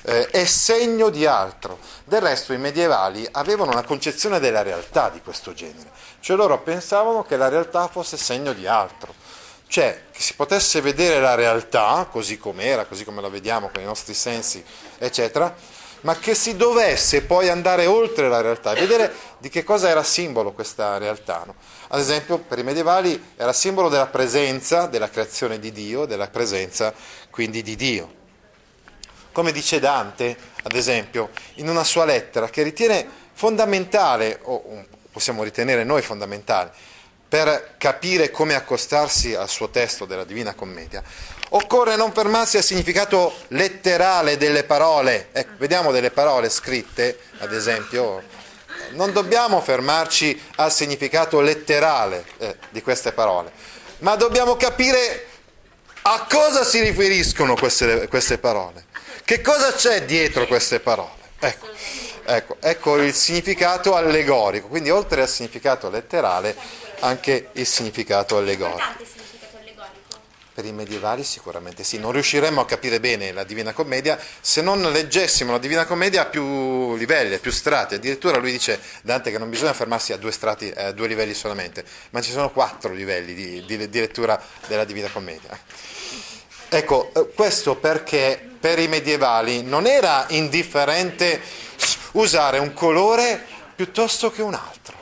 [0.02, 1.78] Eh, è segno di altro.
[2.04, 7.22] Del resto i medievali avevano una concezione della realtà di questo genere, cioè loro pensavano
[7.22, 9.14] che la realtà fosse segno di altro,
[9.68, 13.86] cioè che si potesse vedere la realtà così com'era, così come la vediamo con i
[13.86, 14.64] nostri sensi,
[14.98, 15.54] eccetera,
[16.02, 20.02] ma che si dovesse poi andare oltre la realtà e vedere di che cosa era
[20.02, 21.42] simbolo questa realtà.
[21.46, 21.54] No?
[21.88, 26.92] Ad esempio, per i medievali era simbolo della presenza, della creazione di Dio, della presenza
[27.30, 28.16] quindi di Dio.
[29.32, 35.84] Come dice Dante, ad esempio, in una sua lettera che ritiene fondamentale, o possiamo ritenere
[35.84, 36.72] noi fondamentale,
[37.28, 41.02] per capire come accostarsi al suo testo della Divina Commedia,
[41.50, 45.28] occorre non fermarsi al significato letterale delle parole.
[45.32, 48.22] Ecco, vediamo delle parole scritte, ad esempio,
[48.92, 53.52] non dobbiamo fermarci al significato letterale eh, di queste parole,
[53.98, 55.26] ma dobbiamo capire
[56.02, 58.86] a cosa si riferiscono queste, queste parole,
[59.24, 61.16] che cosa c'è dietro queste parole.
[61.40, 61.66] Ecco,
[62.24, 66.56] ecco, ecco il significato allegorico, quindi oltre al significato letterale
[67.00, 69.16] anche il significato allegorico.
[70.54, 74.80] Per i medievali sicuramente sì, non riusciremmo a capire bene la Divina Commedia se non
[74.90, 77.94] leggessimo la Divina Commedia a più livelli, a più strati.
[77.94, 81.84] Addirittura lui dice, Dante, che non bisogna fermarsi a due, strati, a due livelli solamente,
[82.10, 85.56] ma ci sono quattro livelli di, di, di lettura della Divina Commedia.
[86.70, 91.40] Ecco, eh, questo perché per i medievali non era indifferente
[92.12, 93.42] usare un colore
[93.76, 94.96] piuttosto che un altro.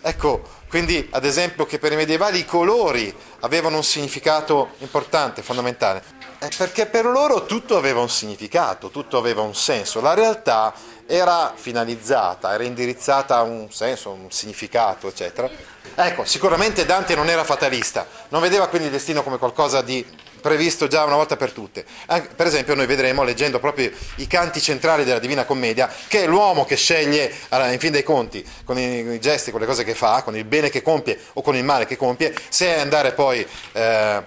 [0.00, 6.02] Ecco, quindi, ad esempio, che per i medievali i colori avevano un significato importante, fondamentale,
[6.40, 10.00] è perché per loro tutto aveva un significato, tutto aveva un senso.
[10.00, 10.74] La realtà
[11.06, 15.48] era finalizzata, era indirizzata a un senso, un significato, eccetera.
[15.94, 20.04] Ecco, sicuramente Dante non era fatalista, non vedeva quindi il destino come qualcosa di
[20.44, 21.86] previsto già una volta per tutte.
[22.06, 26.66] Per esempio noi vedremo, leggendo proprio i canti centrali della Divina Commedia, che è l'uomo
[26.66, 30.36] che sceglie, in fin dei conti, con i, gesti, con le cose che fa, con
[30.36, 34.22] il bene che compie o con il male che compie, se andare poi eh,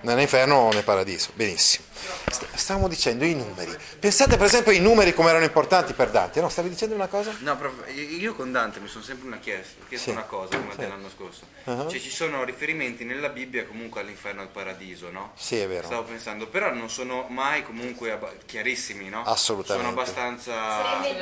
[0.00, 1.28] nell'inferno o nel paradiso.
[1.34, 1.89] Benissimo.
[2.54, 3.76] Stavamo dicendo i numeri.
[3.98, 6.48] Pensate per esempio ai numeri come erano importanti per Dante, no?
[6.48, 7.34] Stavi dicendo una cosa?
[7.40, 7.58] No,
[7.94, 10.16] io con Dante mi sono sempre una chiesto, chiesto sì.
[10.16, 10.88] una cosa come sì.
[10.88, 11.42] l'anno scorso.
[11.64, 11.88] Uh-huh.
[11.88, 15.32] Cioè ci sono riferimenti nella Bibbia comunque all'inferno e al paradiso, no?
[15.36, 15.86] Sì, è vero.
[15.86, 19.22] Stavo pensando, però non sono mai comunque chiarissimi, no?
[19.24, 19.88] Assolutamente.
[19.88, 20.54] Sono abbastanza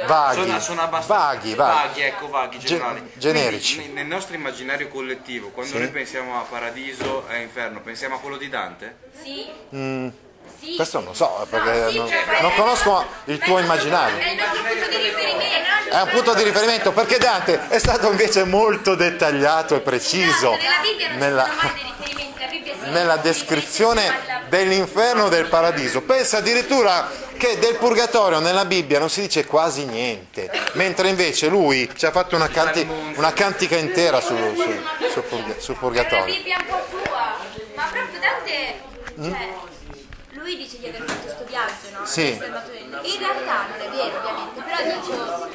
[0.06, 0.40] vaghi.
[0.40, 1.86] Sono, sono abbastanza vaghi, vaghi.
[1.88, 3.00] vaghi, ecco, vaghi, generali.
[3.00, 3.74] Gen- generici.
[3.76, 5.78] Quindi, nel nostro immaginario collettivo, quando sì.
[5.78, 8.96] noi pensiamo a paradiso e inferno, pensiamo a quello di Dante?
[9.22, 9.46] Sì.
[9.74, 10.08] Mm.
[10.60, 10.74] Sì.
[10.74, 14.18] Questo non lo so, perché no, sì, non, cioè, non, conosco il tuo immaginario.
[14.18, 15.90] È il nostro punto di riferimento.
[15.90, 20.56] È un punto di riferimento, perché Dante è stato invece molto dettagliato e preciso
[21.16, 21.48] nella,
[22.90, 26.02] nella descrizione dell'inferno e del paradiso.
[26.02, 31.88] Pensa addirittura che del purgatorio nella Bibbia non si dice quasi niente, mentre invece lui
[31.96, 36.24] ci ha fatto una, canti, una cantica intera sul, sul, sul, sul purgatorio.
[36.24, 37.36] È una Bibbia un po' sua,
[37.74, 38.86] ma proprio Dante...
[39.20, 39.66] Cioè, mm?
[40.32, 41.97] lui dice di aver fatto questo viaggio, no?
[42.08, 42.22] Sì.
[42.22, 45.48] In realtà non è vero, ovviamente, però dico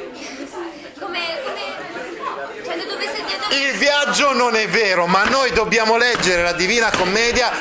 [1.00, 3.56] come, come cioè dove sei dietro...
[3.56, 7.52] Il viaggio non è vero, ma noi dobbiamo leggere la Divina Commedia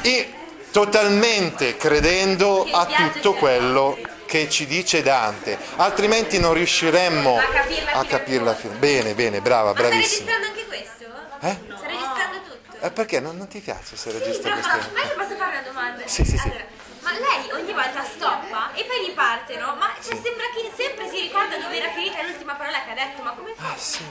[0.00, 0.32] e
[0.70, 8.04] totalmente credendo a tutto quello che ci dice Dante, altrimenti non riusciremmo a capirla, a
[8.04, 10.30] capirla Bene, bene, brava, ma bravissima.
[10.30, 11.04] Sta registrando anche questo?
[11.40, 11.76] Eh?
[11.76, 12.86] Sta registrando tutto?
[12.86, 14.90] Eh, perché non, non, ti piace se sì, queste cose?
[14.94, 16.02] Ma io posso fare una domanda?
[16.06, 16.79] Sì, sì, allora, sì.
[17.10, 19.74] Ma lei ogni volta stoppa e poi riparte, no?
[19.74, 20.22] Ma cioè, sì.
[20.22, 23.52] sembra che sempre si ricorda dove era finita l'ultima parola che ha detto, ma come
[23.56, 23.72] fa?
[23.72, 24.04] Ah, sì.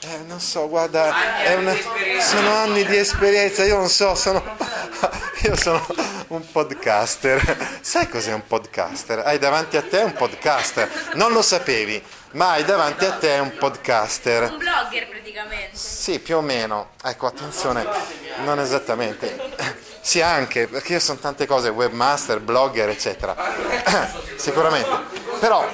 [0.00, 1.14] Eh, non so, guarda,
[1.56, 1.74] una...
[2.18, 4.42] sono anni di esperienza, io non so, sono...
[5.44, 5.86] io sono
[6.28, 7.78] un podcaster.
[7.82, 9.18] Sai cos'è un podcaster?
[9.18, 11.10] Hai davanti a te un podcaster.
[11.14, 12.02] Non lo sapevi,
[12.36, 14.50] ma hai davanti a te un podcaster.
[14.50, 15.76] Un blogger praticamente.
[15.76, 16.90] Sì, più o meno.
[17.02, 17.84] Ecco, attenzione,
[18.44, 19.84] non esattamente.
[20.06, 23.34] Sì, anche, perché io sono tante cose, webmaster, blogger, eccetera.
[24.36, 24.88] Sicuramente.
[25.40, 25.68] Però,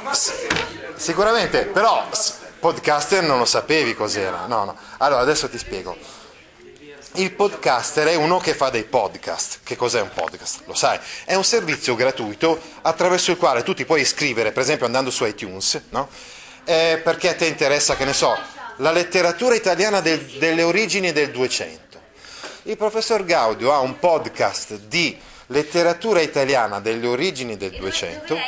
[0.97, 2.09] sicuramente, però,
[2.59, 4.47] podcaster non lo sapevi cos'era.
[4.47, 4.77] No, no.
[4.97, 5.95] Allora, adesso ti spiego.
[7.17, 9.59] Il podcaster è uno che fa dei podcast.
[9.63, 10.63] Che cos'è un podcast?
[10.65, 10.99] Lo sai?
[11.27, 15.27] È un servizio gratuito attraverso il quale tu ti puoi iscrivere, per esempio andando su
[15.27, 16.09] iTunes, no?
[16.65, 18.37] Eh, perché a te interessa, che ne so,
[18.77, 21.83] la letteratura italiana del, delle origini del 200
[22.65, 28.39] il professor Gaudio ha un podcast di letteratura italiana delle origini del 200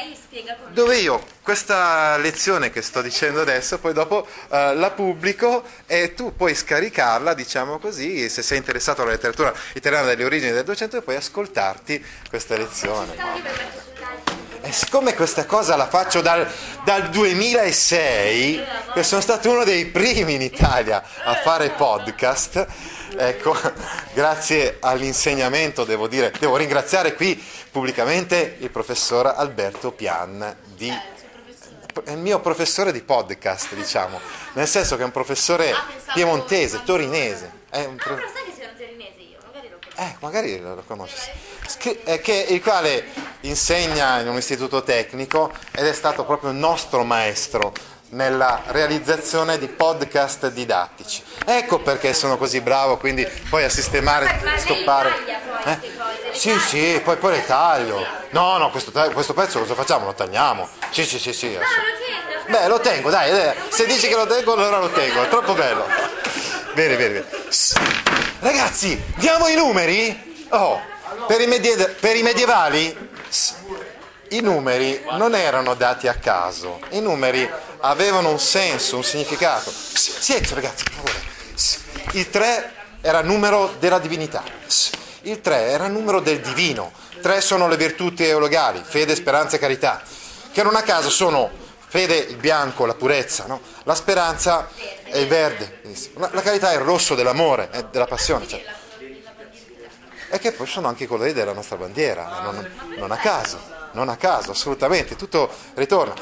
[0.71, 6.35] dove io questa lezione che sto dicendo adesso poi dopo uh, la pubblico e tu
[6.37, 11.03] puoi scaricarla diciamo così se sei interessato alla letteratura italiana delle origini del 200 e
[11.03, 13.17] puoi ascoltarti questa lezione
[14.65, 16.51] e siccome questa cosa la faccio dal,
[16.85, 22.67] dal 2006 che sono stato uno dei primi in Italia a fare podcast
[23.17, 23.57] Ecco,
[24.13, 30.93] grazie all'insegnamento devo dire, devo ringraziare qui pubblicamente il professor Alberto Pian di
[32.03, 34.19] è il mio professore di podcast, diciamo,
[34.55, 37.63] nel senso che è un professore ah, piemontese, torinese.
[37.71, 38.15] È un pro...
[38.15, 39.84] Ah, però sai che sono torinese io, magari lo conosco.
[39.97, 41.31] Eh, magari lo, conosci.
[41.79, 43.05] Che, che, il quale
[43.43, 47.73] insegna in un istituto tecnico ed è stato proprio il nostro maestro
[48.11, 51.23] nella realizzazione di podcast didattici.
[51.45, 55.13] Ecco perché sono così bravo quindi poi a sistemare, ma stoppare.
[55.65, 55.79] Eh?
[56.33, 58.05] Sì, sì, poi, poi le taglio.
[58.31, 60.07] No, no, questo, questo, pezzo cosa facciamo?
[60.07, 60.69] Lo tagliamo.
[60.91, 61.57] Sì, sì, sì, sì.
[61.57, 65.29] Ah, Beh, lo tengo, dai, dai, se dici che lo tengo allora lo tengo, è
[65.29, 65.87] troppo bello.
[66.75, 68.04] Bene, bene, bene.
[68.45, 70.47] Ragazzi, diamo i numeri?
[70.51, 70.79] Oh,
[71.27, 72.95] per i, medie- per i medievali
[74.29, 79.73] i numeri non erano dati a caso, i numeri avevano un senso, un significato.
[79.73, 81.23] Silenzio ragazzi, per favore.
[82.19, 84.43] Il 3 era numero della divinità,
[85.23, 90.03] il 3 era numero del divino, 3 sono le virtù teologali, fede, speranza e carità,
[90.53, 91.51] che non a caso sono
[91.95, 93.61] fede il bianco, la purezza, no?
[93.85, 94.69] la speranza
[95.05, 95.81] è il verde,
[96.15, 98.49] la, la carità è il rosso dell'amore, è della passione.
[98.49, 98.65] Cioè.
[100.29, 104.09] E che poi sono anche i colori della nostra bandiera, non, non a caso non
[104.09, 106.15] a caso, assolutamente, tutto ritorna.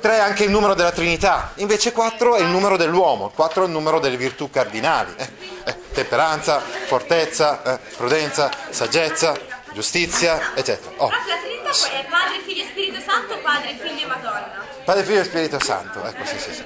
[0.00, 3.66] 3 è anche il numero della Trinità, invece 4 è il numero dell'uomo, 4 è
[3.66, 5.28] il numero delle virtù cardinali, eh,
[5.64, 9.36] eh, temperanza, fortezza, eh, prudenza, saggezza,
[9.72, 10.92] giustizia, eccetera.
[10.98, 11.10] Oh.
[11.10, 14.69] la Trinità è Padre, Figlio e Spirito Santo, Padre, Figlio e Madonna.
[14.84, 16.64] Padre, Figlio e Spirito Santo, ecco sì sì sì.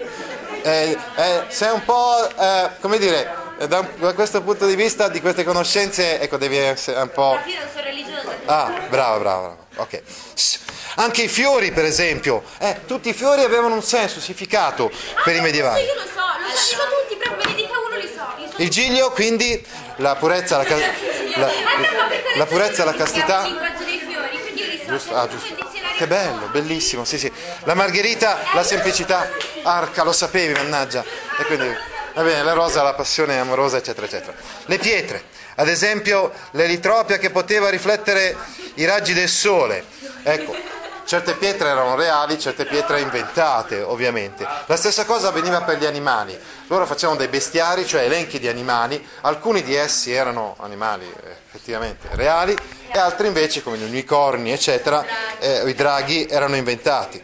[0.62, 5.20] Eh, eh, sei un po', eh, come dire, da, da, questo punto di vista, di
[5.20, 7.38] queste conoscenze, ecco, devi essere un po'...
[7.44, 8.30] Io non sono religiosa.
[8.46, 9.56] Ah, bravo, bravo, bravo.
[9.76, 10.02] Ok.
[10.96, 15.22] Anche i fiori, per esempio, eh, tutti i fiori avevano un senso, un significato ah,
[15.22, 15.84] per i medievali.
[15.84, 18.26] Io lo so, lo so, li so tutti, però me ne dica uno li so.
[18.38, 21.50] Li so il giglio, quindi la purezza, la, ca- la,
[22.36, 23.46] la, purezza, la castità.
[24.86, 25.72] Giusto, ah, giusto.
[25.96, 27.30] Che bello, bellissimo, sì, sì.
[27.62, 29.30] La margherita, la semplicità,
[29.62, 31.04] arca, lo sapevi, mannaggia.
[31.38, 31.68] E quindi,
[32.14, 34.34] va bene, la rosa, la passione amorosa, eccetera, eccetera.
[34.66, 38.36] Le pietre, ad esempio l'elitropia che poteva riflettere
[38.74, 39.84] i raggi del sole.
[40.24, 40.56] Ecco,
[41.04, 44.46] certe pietre erano reali, certe pietre inventate, ovviamente.
[44.66, 46.38] La stessa cosa avveniva per gli animali.
[46.68, 52.08] Loro facevano dei bestiari, cioè elenchi di animali, alcuni di essi erano animali eh, effettivamente
[52.12, 52.56] reali
[52.90, 55.04] e altri invece, come gli unicorni, eccetera,
[55.38, 57.22] eh, i draghi erano inventati.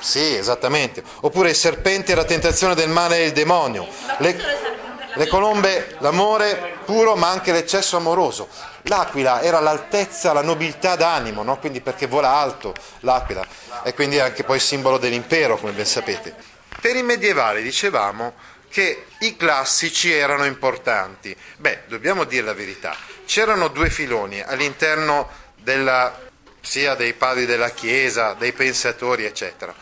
[0.00, 1.02] Sì, esattamente.
[1.22, 3.86] Oppure il serpente e la tentazione del male e il demonio.
[4.18, 4.86] Le...
[5.18, 8.48] Le colombe, l'amore puro ma anche l'eccesso amoroso.
[8.82, 11.58] L'aquila era l'altezza, la nobiltà d'animo, no?
[11.58, 13.44] quindi perché vola alto l'aquila
[13.82, 16.36] e quindi è anche poi simbolo dell'impero, come ben sapete.
[16.80, 18.32] Per i medievali dicevamo
[18.70, 21.36] che i classici erano importanti.
[21.56, 22.94] Beh, dobbiamo dire la verità.
[23.26, 26.16] C'erano due filoni all'interno della,
[26.60, 29.74] sia dei padri della Chiesa, dei pensatori, eccetera.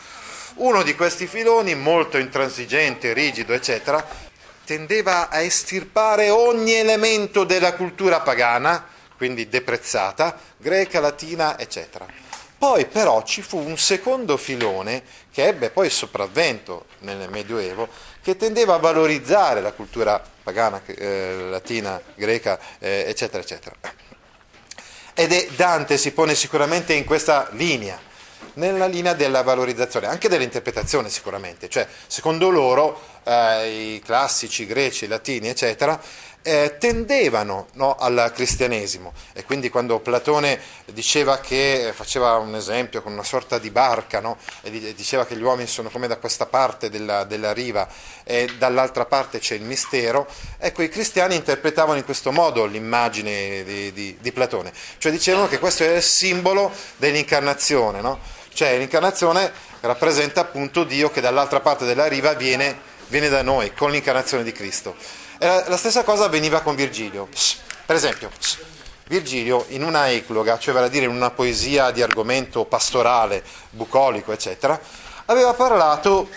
[0.55, 4.03] Uno di questi filoni, molto intransigente, rigido, eccetera,
[4.67, 12.05] tendeva a estirpare ogni elemento della cultura pagana, quindi deprezzata, greca, latina, eccetera.
[12.57, 17.87] Poi però ci fu un secondo filone che ebbe poi sopravvento nel Medioevo,
[18.21, 23.73] che tendeva a valorizzare la cultura pagana, eh, latina, greca, eh, eccetera, eccetera.
[25.13, 27.97] Ed è, Dante si pone sicuramente in questa linea,
[28.57, 35.07] nella linea della valorizzazione, anche dell'interpretazione sicuramente, cioè secondo loro eh, i classici greci, i
[35.07, 35.99] latini, eccetera,
[36.47, 39.11] eh, tendevano no, al cristianesimo.
[39.33, 44.37] E quindi quando Platone diceva che faceva un esempio con una sorta di barca no,
[44.61, 47.87] e diceva che gli uomini sono come da questa parte della, della riva
[48.23, 50.25] e dall'altra parte c'è il mistero,
[50.57, 55.59] ecco i cristiani interpretavano in questo modo l'immagine di, di, di Platone, cioè dicevano che
[55.59, 58.35] questo è il simbolo dell'incarnazione, no?
[58.57, 59.51] Cioè l'incarnazione
[59.81, 64.51] rappresenta appunto Dio che dall'altra parte della riva viene, viene da noi con l'incarnazione di
[64.51, 64.95] Cristo.
[65.37, 67.29] E la stessa cosa avveniva con Virgilio.
[67.85, 68.31] Per esempio,
[69.09, 74.31] Virgilio in una ecloga, cioè vale a dire in una poesia di argomento pastorale, bucolico,
[74.31, 74.81] eccetera,
[75.25, 76.27] aveva parlato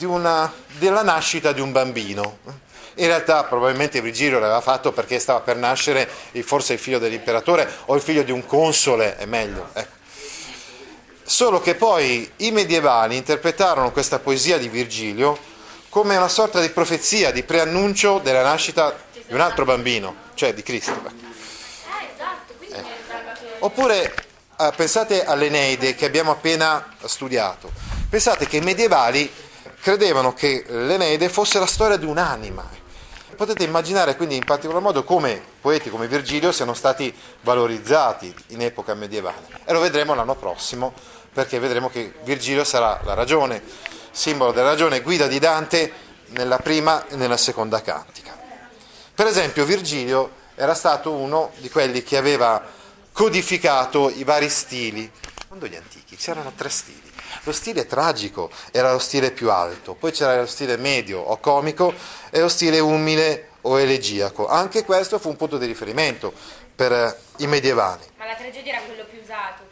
[0.00, 2.40] una, della nascita di un bambino.
[2.96, 6.06] In realtà probabilmente Virgilio l'aveva fatto perché stava per nascere
[6.42, 9.70] forse il figlio dell'imperatore o il figlio di un console, è meglio.
[9.72, 10.02] Ecco.
[11.26, 15.38] Solo che poi i medievali interpretarono questa poesia di Virgilio
[15.88, 20.62] come una sorta di profezia, di preannuncio della nascita di un altro bambino, cioè di
[20.62, 21.00] Cristo.
[22.60, 22.84] Eh.
[23.60, 24.14] Oppure
[24.58, 27.70] eh, pensate all'Eneide che abbiamo appena studiato.
[28.10, 29.32] Pensate che i medievali
[29.80, 32.68] credevano che l'Eneide fosse la storia di un'anima.
[33.34, 38.94] Potete immaginare quindi in particolar modo come poeti come Virgilio siano stati valorizzati in epoca
[38.94, 39.46] medievale.
[39.64, 40.92] E lo vedremo l'anno prossimo
[41.34, 43.60] perché vedremo che Virgilio sarà la ragione
[44.14, 45.92] simbolo della ragione, guida di Dante
[46.28, 48.32] nella prima e nella seconda cantica.
[49.12, 52.62] Per esempio Virgilio era stato uno di quelli che aveva
[53.12, 55.10] codificato i vari stili.
[55.48, 57.12] Quando gli antichi c'erano tre stili.
[57.42, 61.92] Lo stile tragico era lo stile più alto, poi c'era lo stile medio o comico
[62.30, 64.46] e lo stile umile o elegiaco.
[64.46, 66.32] Anche questo fu un punto di riferimento
[66.74, 68.04] per i medievali.
[68.16, 69.63] Ma la tragedia era quello più usato,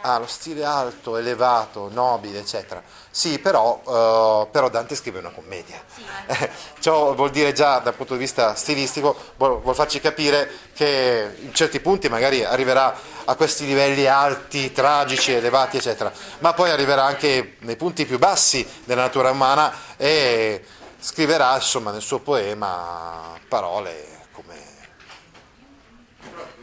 [0.00, 2.82] più Ah, lo stile alto, elevato, nobile, eccetera.
[3.10, 5.82] Sì, però, uh, però Dante scrive una commedia.
[5.92, 6.02] Sì.
[6.78, 11.52] Ciò vuol dire già dal punto di vista stilistico, vuol, vuol, farci capire che in
[11.52, 12.94] certi punti magari arriverà
[13.24, 18.66] a questi livelli alti, tragici, elevati, eccetera, ma poi arriverà anche nei punti più bassi
[18.84, 20.64] della natura umana e
[21.00, 24.54] scriverà insomma nel suo poema parole come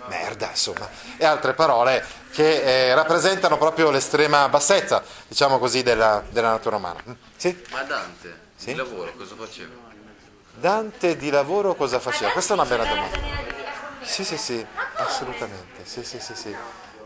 [0.07, 6.49] merda, insomma, e altre parole che eh, rappresentano proprio l'estrema bassezza, diciamo così, della, della
[6.49, 7.01] natura umana.
[7.07, 7.63] Mm, sì?
[7.71, 8.65] Ma Dante, sì?
[8.65, 9.71] di lavoro cosa faceva?
[10.53, 12.31] Dante di lavoro cosa faceva?
[12.31, 13.17] Questa è una bella domanda.
[14.01, 14.65] Sì, sì, sì,
[14.95, 15.85] assolutamente.
[15.85, 16.53] Sì, sì, sì, sì.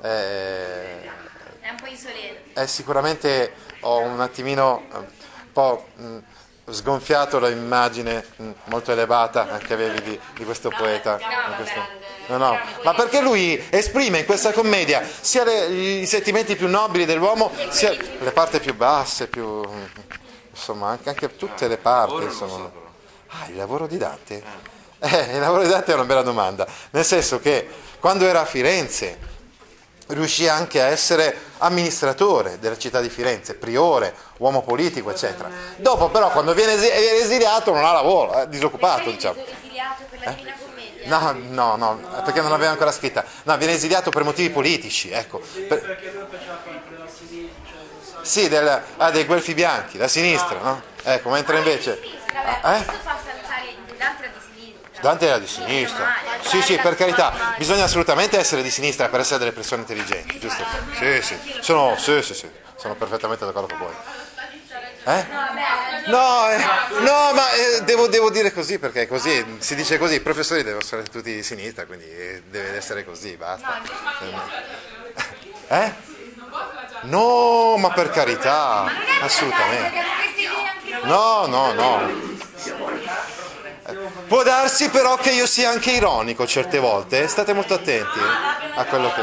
[0.01, 2.59] Eh, è un po' insolente.
[2.59, 5.05] Eh, sicuramente ho un attimino, un
[5.53, 6.17] po' mh,
[6.71, 11.17] sgonfiato l'immagine mh, molto elevata che avevi di, di questo poeta.
[11.17, 12.08] Di questo.
[12.29, 17.05] No, no, ma perché lui esprime in questa commedia sia le, i sentimenti più nobili
[17.05, 19.63] dell'uomo, sia le parti più basse, più,
[20.51, 22.23] insomma, anche, anche tutte le parti.
[22.23, 22.71] Insomma.
[23.29, 24.43] Ah, il lavoro di Dante?
[24.99, 27.67] Eh, il lavoro di Dante è una bella domanda, nel senso che
[27.99, 29.17] quando era a Firenze
[30.07, 35.49] riuscì anche a essere amministratore della città di Firenze, priore, uomo politico, eccetera.
[35.77, 39.35] Dopo però quando viene esiliato non ha lavoro, è disoccupato, diciamo.
[39.39, 40.55] Esiliato per la Divina
[41.05, 43.23] No, no, no, perché non l'aveva ancora scritta.
[43.43, 45.39] No, viene esiliato per motivi politici, ecco.
[45.39, 45.79] Per...
[45.81, 47.77] Perché lui faceva parte della sinistra.
[48.21, 50.81] Sì, del, ah, dei guelfi bianchi, la sinistra, no?
[51.03, 51.99] Ecco, mentre invece...
[52.61, 52.85] Ah, eh?
[52.85, 55.01] Dante era di sinistra.
[55.01, 56.15] Dante era di sinistra.
[56.41, 60.63] Sì, sì, per carità, bisogna assolutamente essere di sinistra per essere delle persone intelligenti, giusto?
[60.97, 63.95] Sì, sì, sono, sì, sì, sì, sono perfettamente d'accordo con voi.
[65.05, 65.25] Eh?
[66.09, 66.57] No, eh,
[67.01, 70.81] no, ma eh, devo, devo, dire così perché così si dice così, i professori devono
[70.81, 73.81] essere tutti di sinistra, quindi eh, deve essere così, basta.
[75.67, 75.93] Eh?
[77.01, 78.91] No, ma per carità,
[79.21, 80.01] assolutamente.
[81.03, 82.27] No, no, no.
[84.27, 88.19] Può darsi però che io sia anche ironico certe volte, state molto attenti
[88.75, 89.21] a quello che...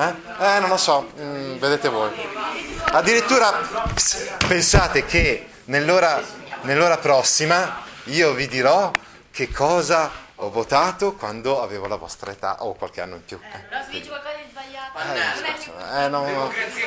[0.00, 0.14] Eh?
[0.40, 2.10] Eh, non lo so, mm, vedete voi.
[2.90, 3.60] Addirittura
[4.46, 6.20] pensate che nell'ora,
[6.62, 8.90] nell'ora prossima io vi dirò
[9.30, 13.38] che cosa ho votato quando avevo la vostra età o qualche anno in più.
[13.42, 14.98] Eh, però se dici qualcosa di sbagliato.
[15.96, 16.24] Eh, eh, no,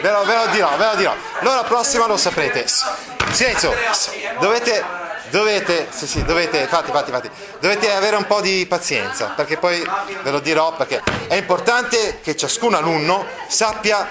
[0.02, 1.16] ve, lo, ve lo dirò, ve lo dirò.
[1.42, 2.66] L'ora prossima lo saprete.
[3.32, 3.74] Silenzio,
[4.40, 4.84] dovete,
[5.30, 7.30] dovete, sì, sì, dovete, fatti, fatti, fatti,
[7.60, 9.86] dovete avere un po' di pazienza, perché poi
[10.24, 14.08] ve lo dirò, perché è importante che ciascun alunno sappia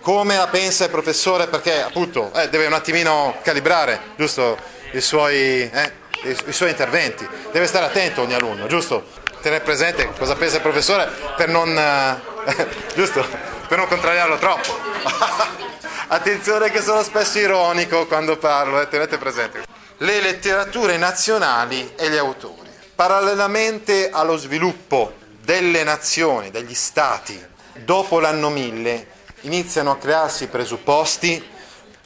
[0.00, 4.56] come la pensa il professore, perché appunto eh, deve un attimino calibrare, giusto,
[4.92, 5.92] i suoi, eh,
[6.24, 7.26] i, i suoi interventi.
[7.52, 9.04] Deve stare attento ogni alunno, giusto?
[9.40, 13.24] Tenere presente cosa pensa il professore per non, eh, giusto?
[13.68, 14.76] per non contrariarlo troppo.
[16.08, 19.64] Attenzione che sono spesso ironico quando parlo, eh, tenete presente.
[19.98, 22.68] Le letterature nazionali e gli autori.
[22.94, 27.38] Parallelamente allo sviluppo delle nazioni, degli stati,
[27.74, 29.06] dopo l'anno 1000
[29.42, 31.56] iniziano a crearsi i presupposti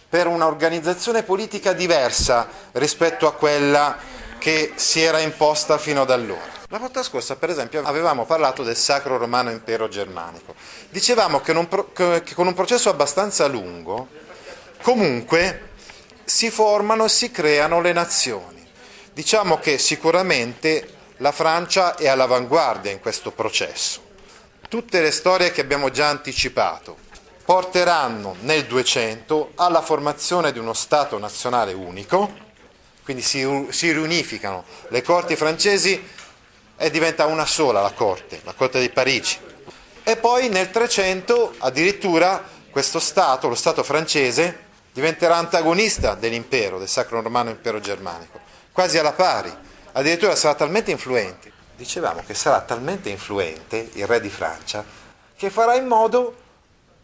[0.08, 3.96] per un'organizzazione politica diversa rispetto a quella
[4.38, 6.60] che si era imposta fino ad allora.
[6.68, 10.54] La volta scorsa, per esempio, avevamo parlato del Sacro Romano Impero Germanico.
[10.90, 14.08] Dicevamo che, pro- che con un processo abbastanza lungo,
[14.82, 15.70] comunque,
[16.24, 18.66] si formano e si creano le nazioni.
[19.12, 24.00] Diciamo che sicuramente la Francia è all'avanguardia in questo processo.
[24.68, 27.01] Tutte le storie che abbiamo già anticipato
[27.44, 32.30] porteranno nel 200 alla formazione di uno Stato nazionale unico,
[33.04, 36.02] quindi si, si riunificano le corti francesi
[36.76, 39.38] e diventa una sola la corte, la corte di Parigi.
[40.04, 47.20] E poi nel 300 addirittura questo Stato, lo Stato francese, diventerà antagonista dell'impero, del Sacro
[47.20, 48.40] Romano Impero Germanico,
[48.72, 49.54] quasi alla pari,
[49.92, 54.84] addirittura sarà talmente influente, dicevamo che sarà talmente influente il re di Francia,
[55.36, 56.41] che farà in modo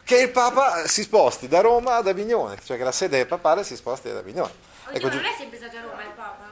[0.09, 3.76] che il Papa si sposti da Roma ad Avignone, cioè che la sede papale si
[3.76, 4.50] sposti ad Avignone.
[4.86, 6.46] Oddio, ecco, non è sempre stato a Roma il Papa?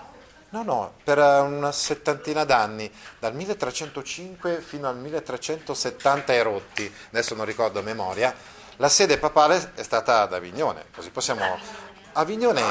[0.51, 7.47] No, no, per una settantina d'anni, dal 1305 fino al 1370 e rotti, adesso non
[7.47, 8.35] ricordo a memoria,
[8.77, 11.59] la sede papale è stata ad Avignone, così possiamo...
[12.13, 12.63] Avignone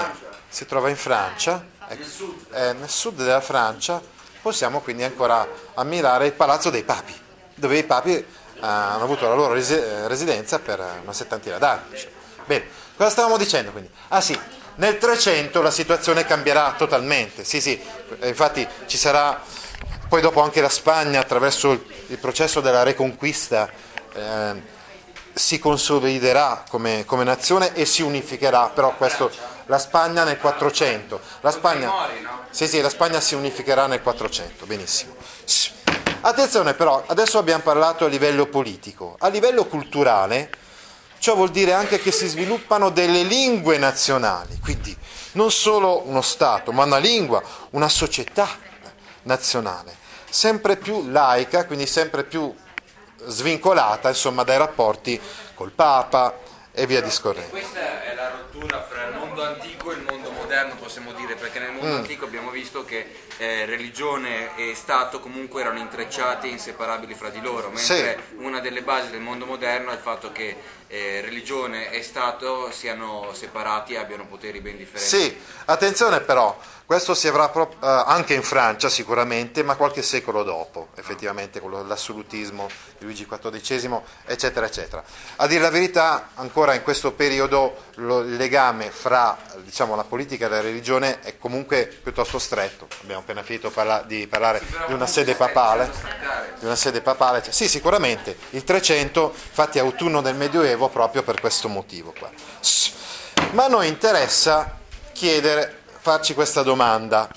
[0.47, 3.99] si trova in Francia, eh, nel sud della Francia,
[4.39, 7.19] possiamo quindi ancora ammirare il Palazzo dei Papi,
[7.55, 11.99] dove i papi hanno avuto la loro eh, residenza per una settantina d'anni.
[12.45, 13.89] Bene, cosa stavamo dicendo quindi?
[14.09, 14.37] Ah sì,
[14.75, 17.79] nel 300 la situazione cambierà totalmente, sì sì,
[18.23, 19.41] infatti ci sarà
[20.07, 23.69] poi dopo anche la Spagna attraverso il, processo della reconquista.
[24.13, 24.73] Eh,
[25.33, 29.29] si consoliderà come, come, nazione e si unificherà, però questo,
[29.65, 31.19] la Spagna nel 400.
[31.41, 31.91] La Spagna,
[32.49, 35.15] sì, sì, la Spagna si unificherà nel 400, benissimo.
[36.27, 40.49] Attenzione però, adesso abbiamo parlato a livello politico, a livello culturale
[41.19, 44.97] ciò vuol dire anche che si sviluppano delle lingue nazionali, quindi
[45.33, 48.47] non solo uno Stato, ma una lingua, una società
[49.21, 49.95] nazionale,
[50.27, 52.51] sempre più laica, quindi sempre più
[53.27, 55.21] svincolata insomma, dai rapporti
[55.53, 56.39] col Papa
[56.71, 57.51] e via discorrendo.
[57.51, 61.59] Questa è la rottura fra il mondo antico e il mondo moderno, possiamo dire, perché
[61.59, 61.97] nel mondo mm.
[61.97, 67.41] antico abbiamo visto che eh, religione e Stato comunque erano intrecciati e inseparabili fra di
[67.41, 68.43] loro, mentre sì.
[68.43, 70.55] una delle basi del mondo moderno è il fatto che
[70.87, 75.07] eh, religione e Stato siano separati e abbiano poteri ben differenti.
[75.07, 80.43] Sì, attenzione però, questo si avrà pro- eh, anche in Francia sicuramente, ma qualche secolo
[80.43, 82.67] dopo, effettivamente, con l'assolutismo
[82.99, 85.03] di Luigi XIV, eccetera, eccetera.
[85.37, 90.45] A dire la verità, ancora in questo periodo lo, il legame fra diciamo, la politica
[90.45, 92.87] e la religione è comunque piuttosto stretto.
[93.01, 95.91] Abbiamo appena finito parla- di parlare sì, di una sede papale.
[96.59, 97.43] Di una sede papale.
[97.49, 98.37] Sì, sicuramente.
[98.51, 102.29] Il 300, infatti, autunno del Medioevo proprio per questo motivo qua.
[103.51, 104.77] Ma a noi interessa
[105.13, 107.29] chiedere farci questa domanda.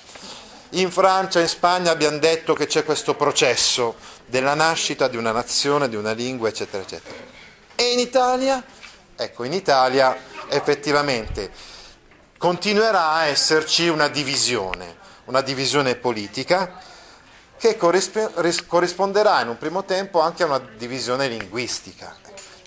[0.71, 5.89] In Francia in Spagna abbiamo detto che c'è questo processo della nascita di una nazione,
[5.89, 7.15] di una lingua, eccetera, eccetera.
[7.75, 8.63] E in Italia?
[9.15, 10.15] Ecco, in Italia
[10.49, 11.51] effettivamente
[12.37, 16.79] continuerà a esserci una divisione, una divisione politica
[17.57, 22.15] che corrisponderà in un primo tempo anche a una divisione linguistica.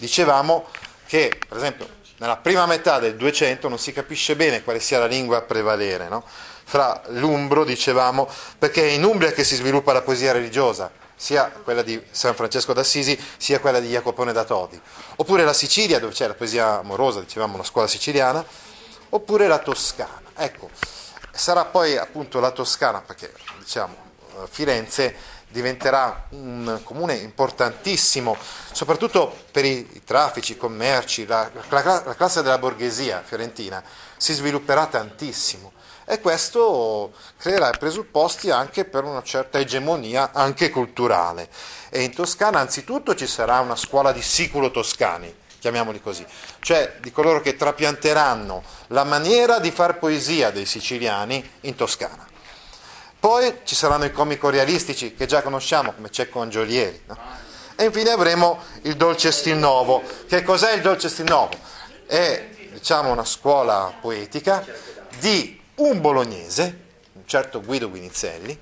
[0.02, 0.66] Dicevamo
[1.06, 5.06] che, per esempio, nella prima metà del 200 non si capisce bene quale sia la
[5.06, 6.24] lingua a prevalere, no?
[6.64, 8.28] fra l'umbro, dicevamo,
[8.58, 12.72] perché è in Umbria che si sviluppa la poesia religiosa, sia quella di San Francesco
[12.72, 14.80] d'Assisi, sia quella di Jacopone da Todi,
[15.14, 18.44] oppure la Sicilia, dove c'è la poesia amorosa, dicevamo la scuola siciliana,
[19.10, 20.20] oppure la Toscana.
[20.34, 20.68] Ecco,
[21.30, 23.94] sarà poi appunto la Toscana, perché diciamo
[24.50, 25.14] Firenze
[25.52, 28.36] diventerà un comune importantissimo,
[28.72, 33.82] soprattutto per i, traffici, i commerci, la, la, la, classe della borghesia fiorentina
[34.16, 35.72] si svilupperà tantissimo
[36.04, 41.48] e questo creerà i presupposti anche per una certa egemonia anche culturale.
[41.90, 46.26] E in Toscana anzitutto ci sarà una scuola di siculo toscani, chiamiamoli così,
[46.60, 52.31] cioè di coloro che trapianteranno la maniera di far poesia dei siciliani in Toscana.
[53.22, 57.02] Poi ci saranno i comico realistici che già conosciamo come Cecco Angiolieri.
[57.06, 57.16] No?
[57.76, 59.64] E infine avremo il dolce stil.
[60.26, 61.48] Che cos'è il dolce stil?
[62.04, 64.66] È diciamo, una scuola poetica
[65.20, 66.78] di un bolognese,
[67.12, 68.58] un certo Guido Guinizelli,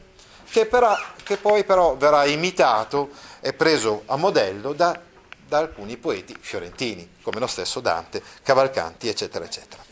[0.51, 5.01] che, però, che poi però verrà imitato e preso a modello da
[5.49, 9.83] da alcuni poeti fiorentini, come lo stesso Dante, Cavalcanti, eccetera, eccetera.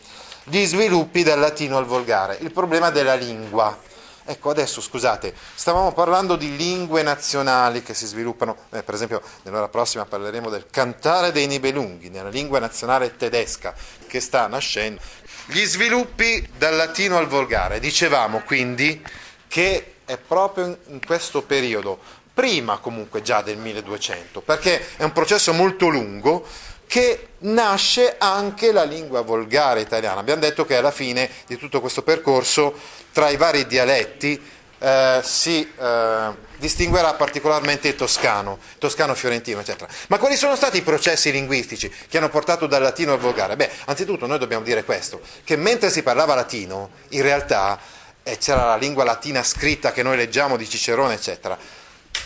[0.44, 3.86] Gli sviluppi dal latino al volgare, il problema della lingua.
[4.30, 9.68] Ecco, adesso scusate, stavamo parlando di lingue nazionali che si sviluppano, eh, per esempio nell'ora
[9.68, 13.74] prossima parleremo del cantare dei Nibelunghi, nella lingua nazionale tedesca
[14.06, 15.00] che sta nascendo.
[15.46, 19.02] Gli sviluppi dal latino al volgare, dicevamo quindi
[19.48, 21.98] che è proprio in questo periodo,
[22.34, 26.46] prima comunque già del 1200, perché è un processo molto lungo
[26.88, 30.20] che nasce anche la lingua volgare italiana.
[30.20, 32.74] Abbiamo detto che alla fine di tutto questo percorso,
[33.12, 34.40] tra i vari dialetti,
[34.78, 39.90] eh, si eh, distinguerà particolarmente il toscano, toscano fiorentino, eccetera.
[40.08, 43.54] Ma quali sono stati i processi linguistici che hanno portato dal latino al volgare?
[43.54, 47.78] Beh, anzitutto noi dobbiamo dire questo, che mentre si parlava latino, in realtà
[48.22, 51.76] eh, c'era la lingua latina scritta che noi leggiamo di Cicerone, eccetera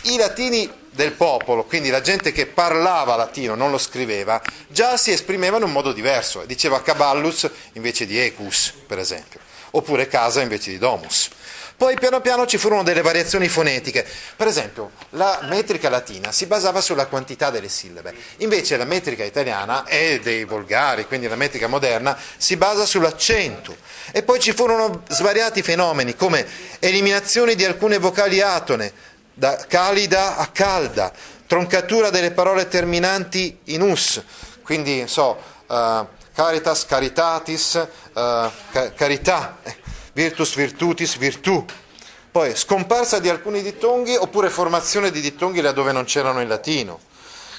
[0.03, 5.11] i latini del popolo, quindi la gente che parlava latino, non lo scriveva, già si
[5.11, 6.43] esprimeva in modo diverso.
[6.45, 9.39] Diceva caballus invece di ecus, per esempio,
[9.71, 11.29] oppure casa invece di domus.
[11.75, 14.05] Poi piano piano ci furono delle variazioni fonetiche.
[14.35, 19.85] Per esempio, la metrica latina si basava sulla quantità delle sillabe, invece la metrica italiana
[19.85, 23.75] e dei volgari, quindi la metrica moderna, si basa sull'accento.
[24.11, 26.45] E poi ci furono svariati fenomeni come
[26.79, 28.93] eliminazione di alcune vocali atone,
[29.33, 31.11] da calida a calda,
[31.47, 34.21] troncatura delle parole terminanti in us,
[34.63, 38.51] quindi so, uh, caritas, caritatis, uh,
[38.95, 39.57] carità,
[40.13, 41.65] virtus, virtutis, virtù.
[42.31, 46.99] Poi scomparsa di alcuni dittonghi oppure formazione di dittonghi laddove non c'erano in latino.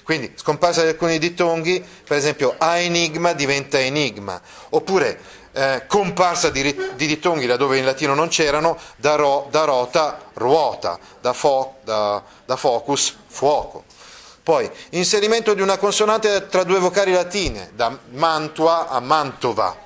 [0.02, 5.18] Quindi scomparsa di alcuni dittonghi, per esempio a enigma diventa enigma, oppure
[5.54, 6.62] eh, comparsa di,
[6.96, 12.22] di, dittonghi laddove in latino non c'erano, da, ro, da rota ruota, da, fo, da,
[12.44, 13.84] da focus fuoco.
[14.42, 19.82] Poi inserimento di una consonante tra due vocali latine, da mantua a mantova.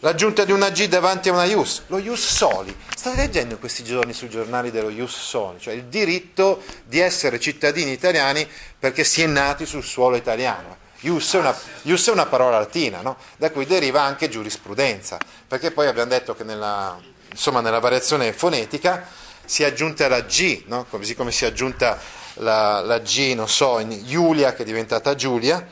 [0.00, 2.74] L'aggiunta di una G davanti a una ius, lo ius soli.
[2.94, 7.92] State leggendo questi giorni sui giornali dello ius soli, cioè il diritto di essere cittadini
[7.92, 10.84] italiani perché si è nati sul suolo italiano.
[11.00, 13.16] Ius è una, ius è una parola latina, no?
[13.36, 16.98] da cui deriva anche giurisprudenza, perché poi abbiamo detto che nella,
[17.30, 19.06] insomma, nella variazione fonetica
[19.44, 20.86] si è aggiunta la G, no?
[20.88, 21.98] così come si è aggiunta
[22.34, 25.66] la, la G, non so, in Giulia che è diventata Giulia,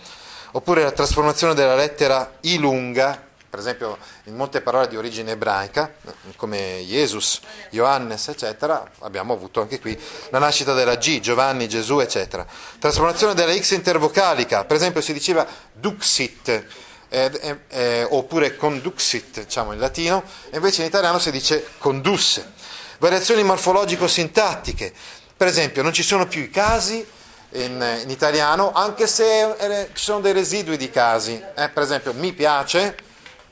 [0.52, 3.23] oppure la trasformazione della lettera I lunga
[3.54, 5.94] per esempio in molte parole di origine ebraica,
[6.34, 7.38] come Jesus,
[7.70, 9.96] Ioannes, eccetera, abbiamo avuto anche qui
[10.30, 12.44] la nascita della G, Giovanni, Gesù, eccetera.
[12.80, 16.64] Trasformazione della X intervocalica, per esempio si diceva duxit, eh,
[17.08, 22.54] eh, eh, oppure conduxit, diciamo in latino, e invece in italiano si dice condusse.
[22.98, 24.92] Variazioni morfologico-sintattiche,
[25.36, 27.06] per esempio non ci sono più i casi,
[27.54, 31.40] in, in, italiano, anche se eh, ci sono dei residui di casi.
[31.56, 32.96] Eh, per esempio, mi piace,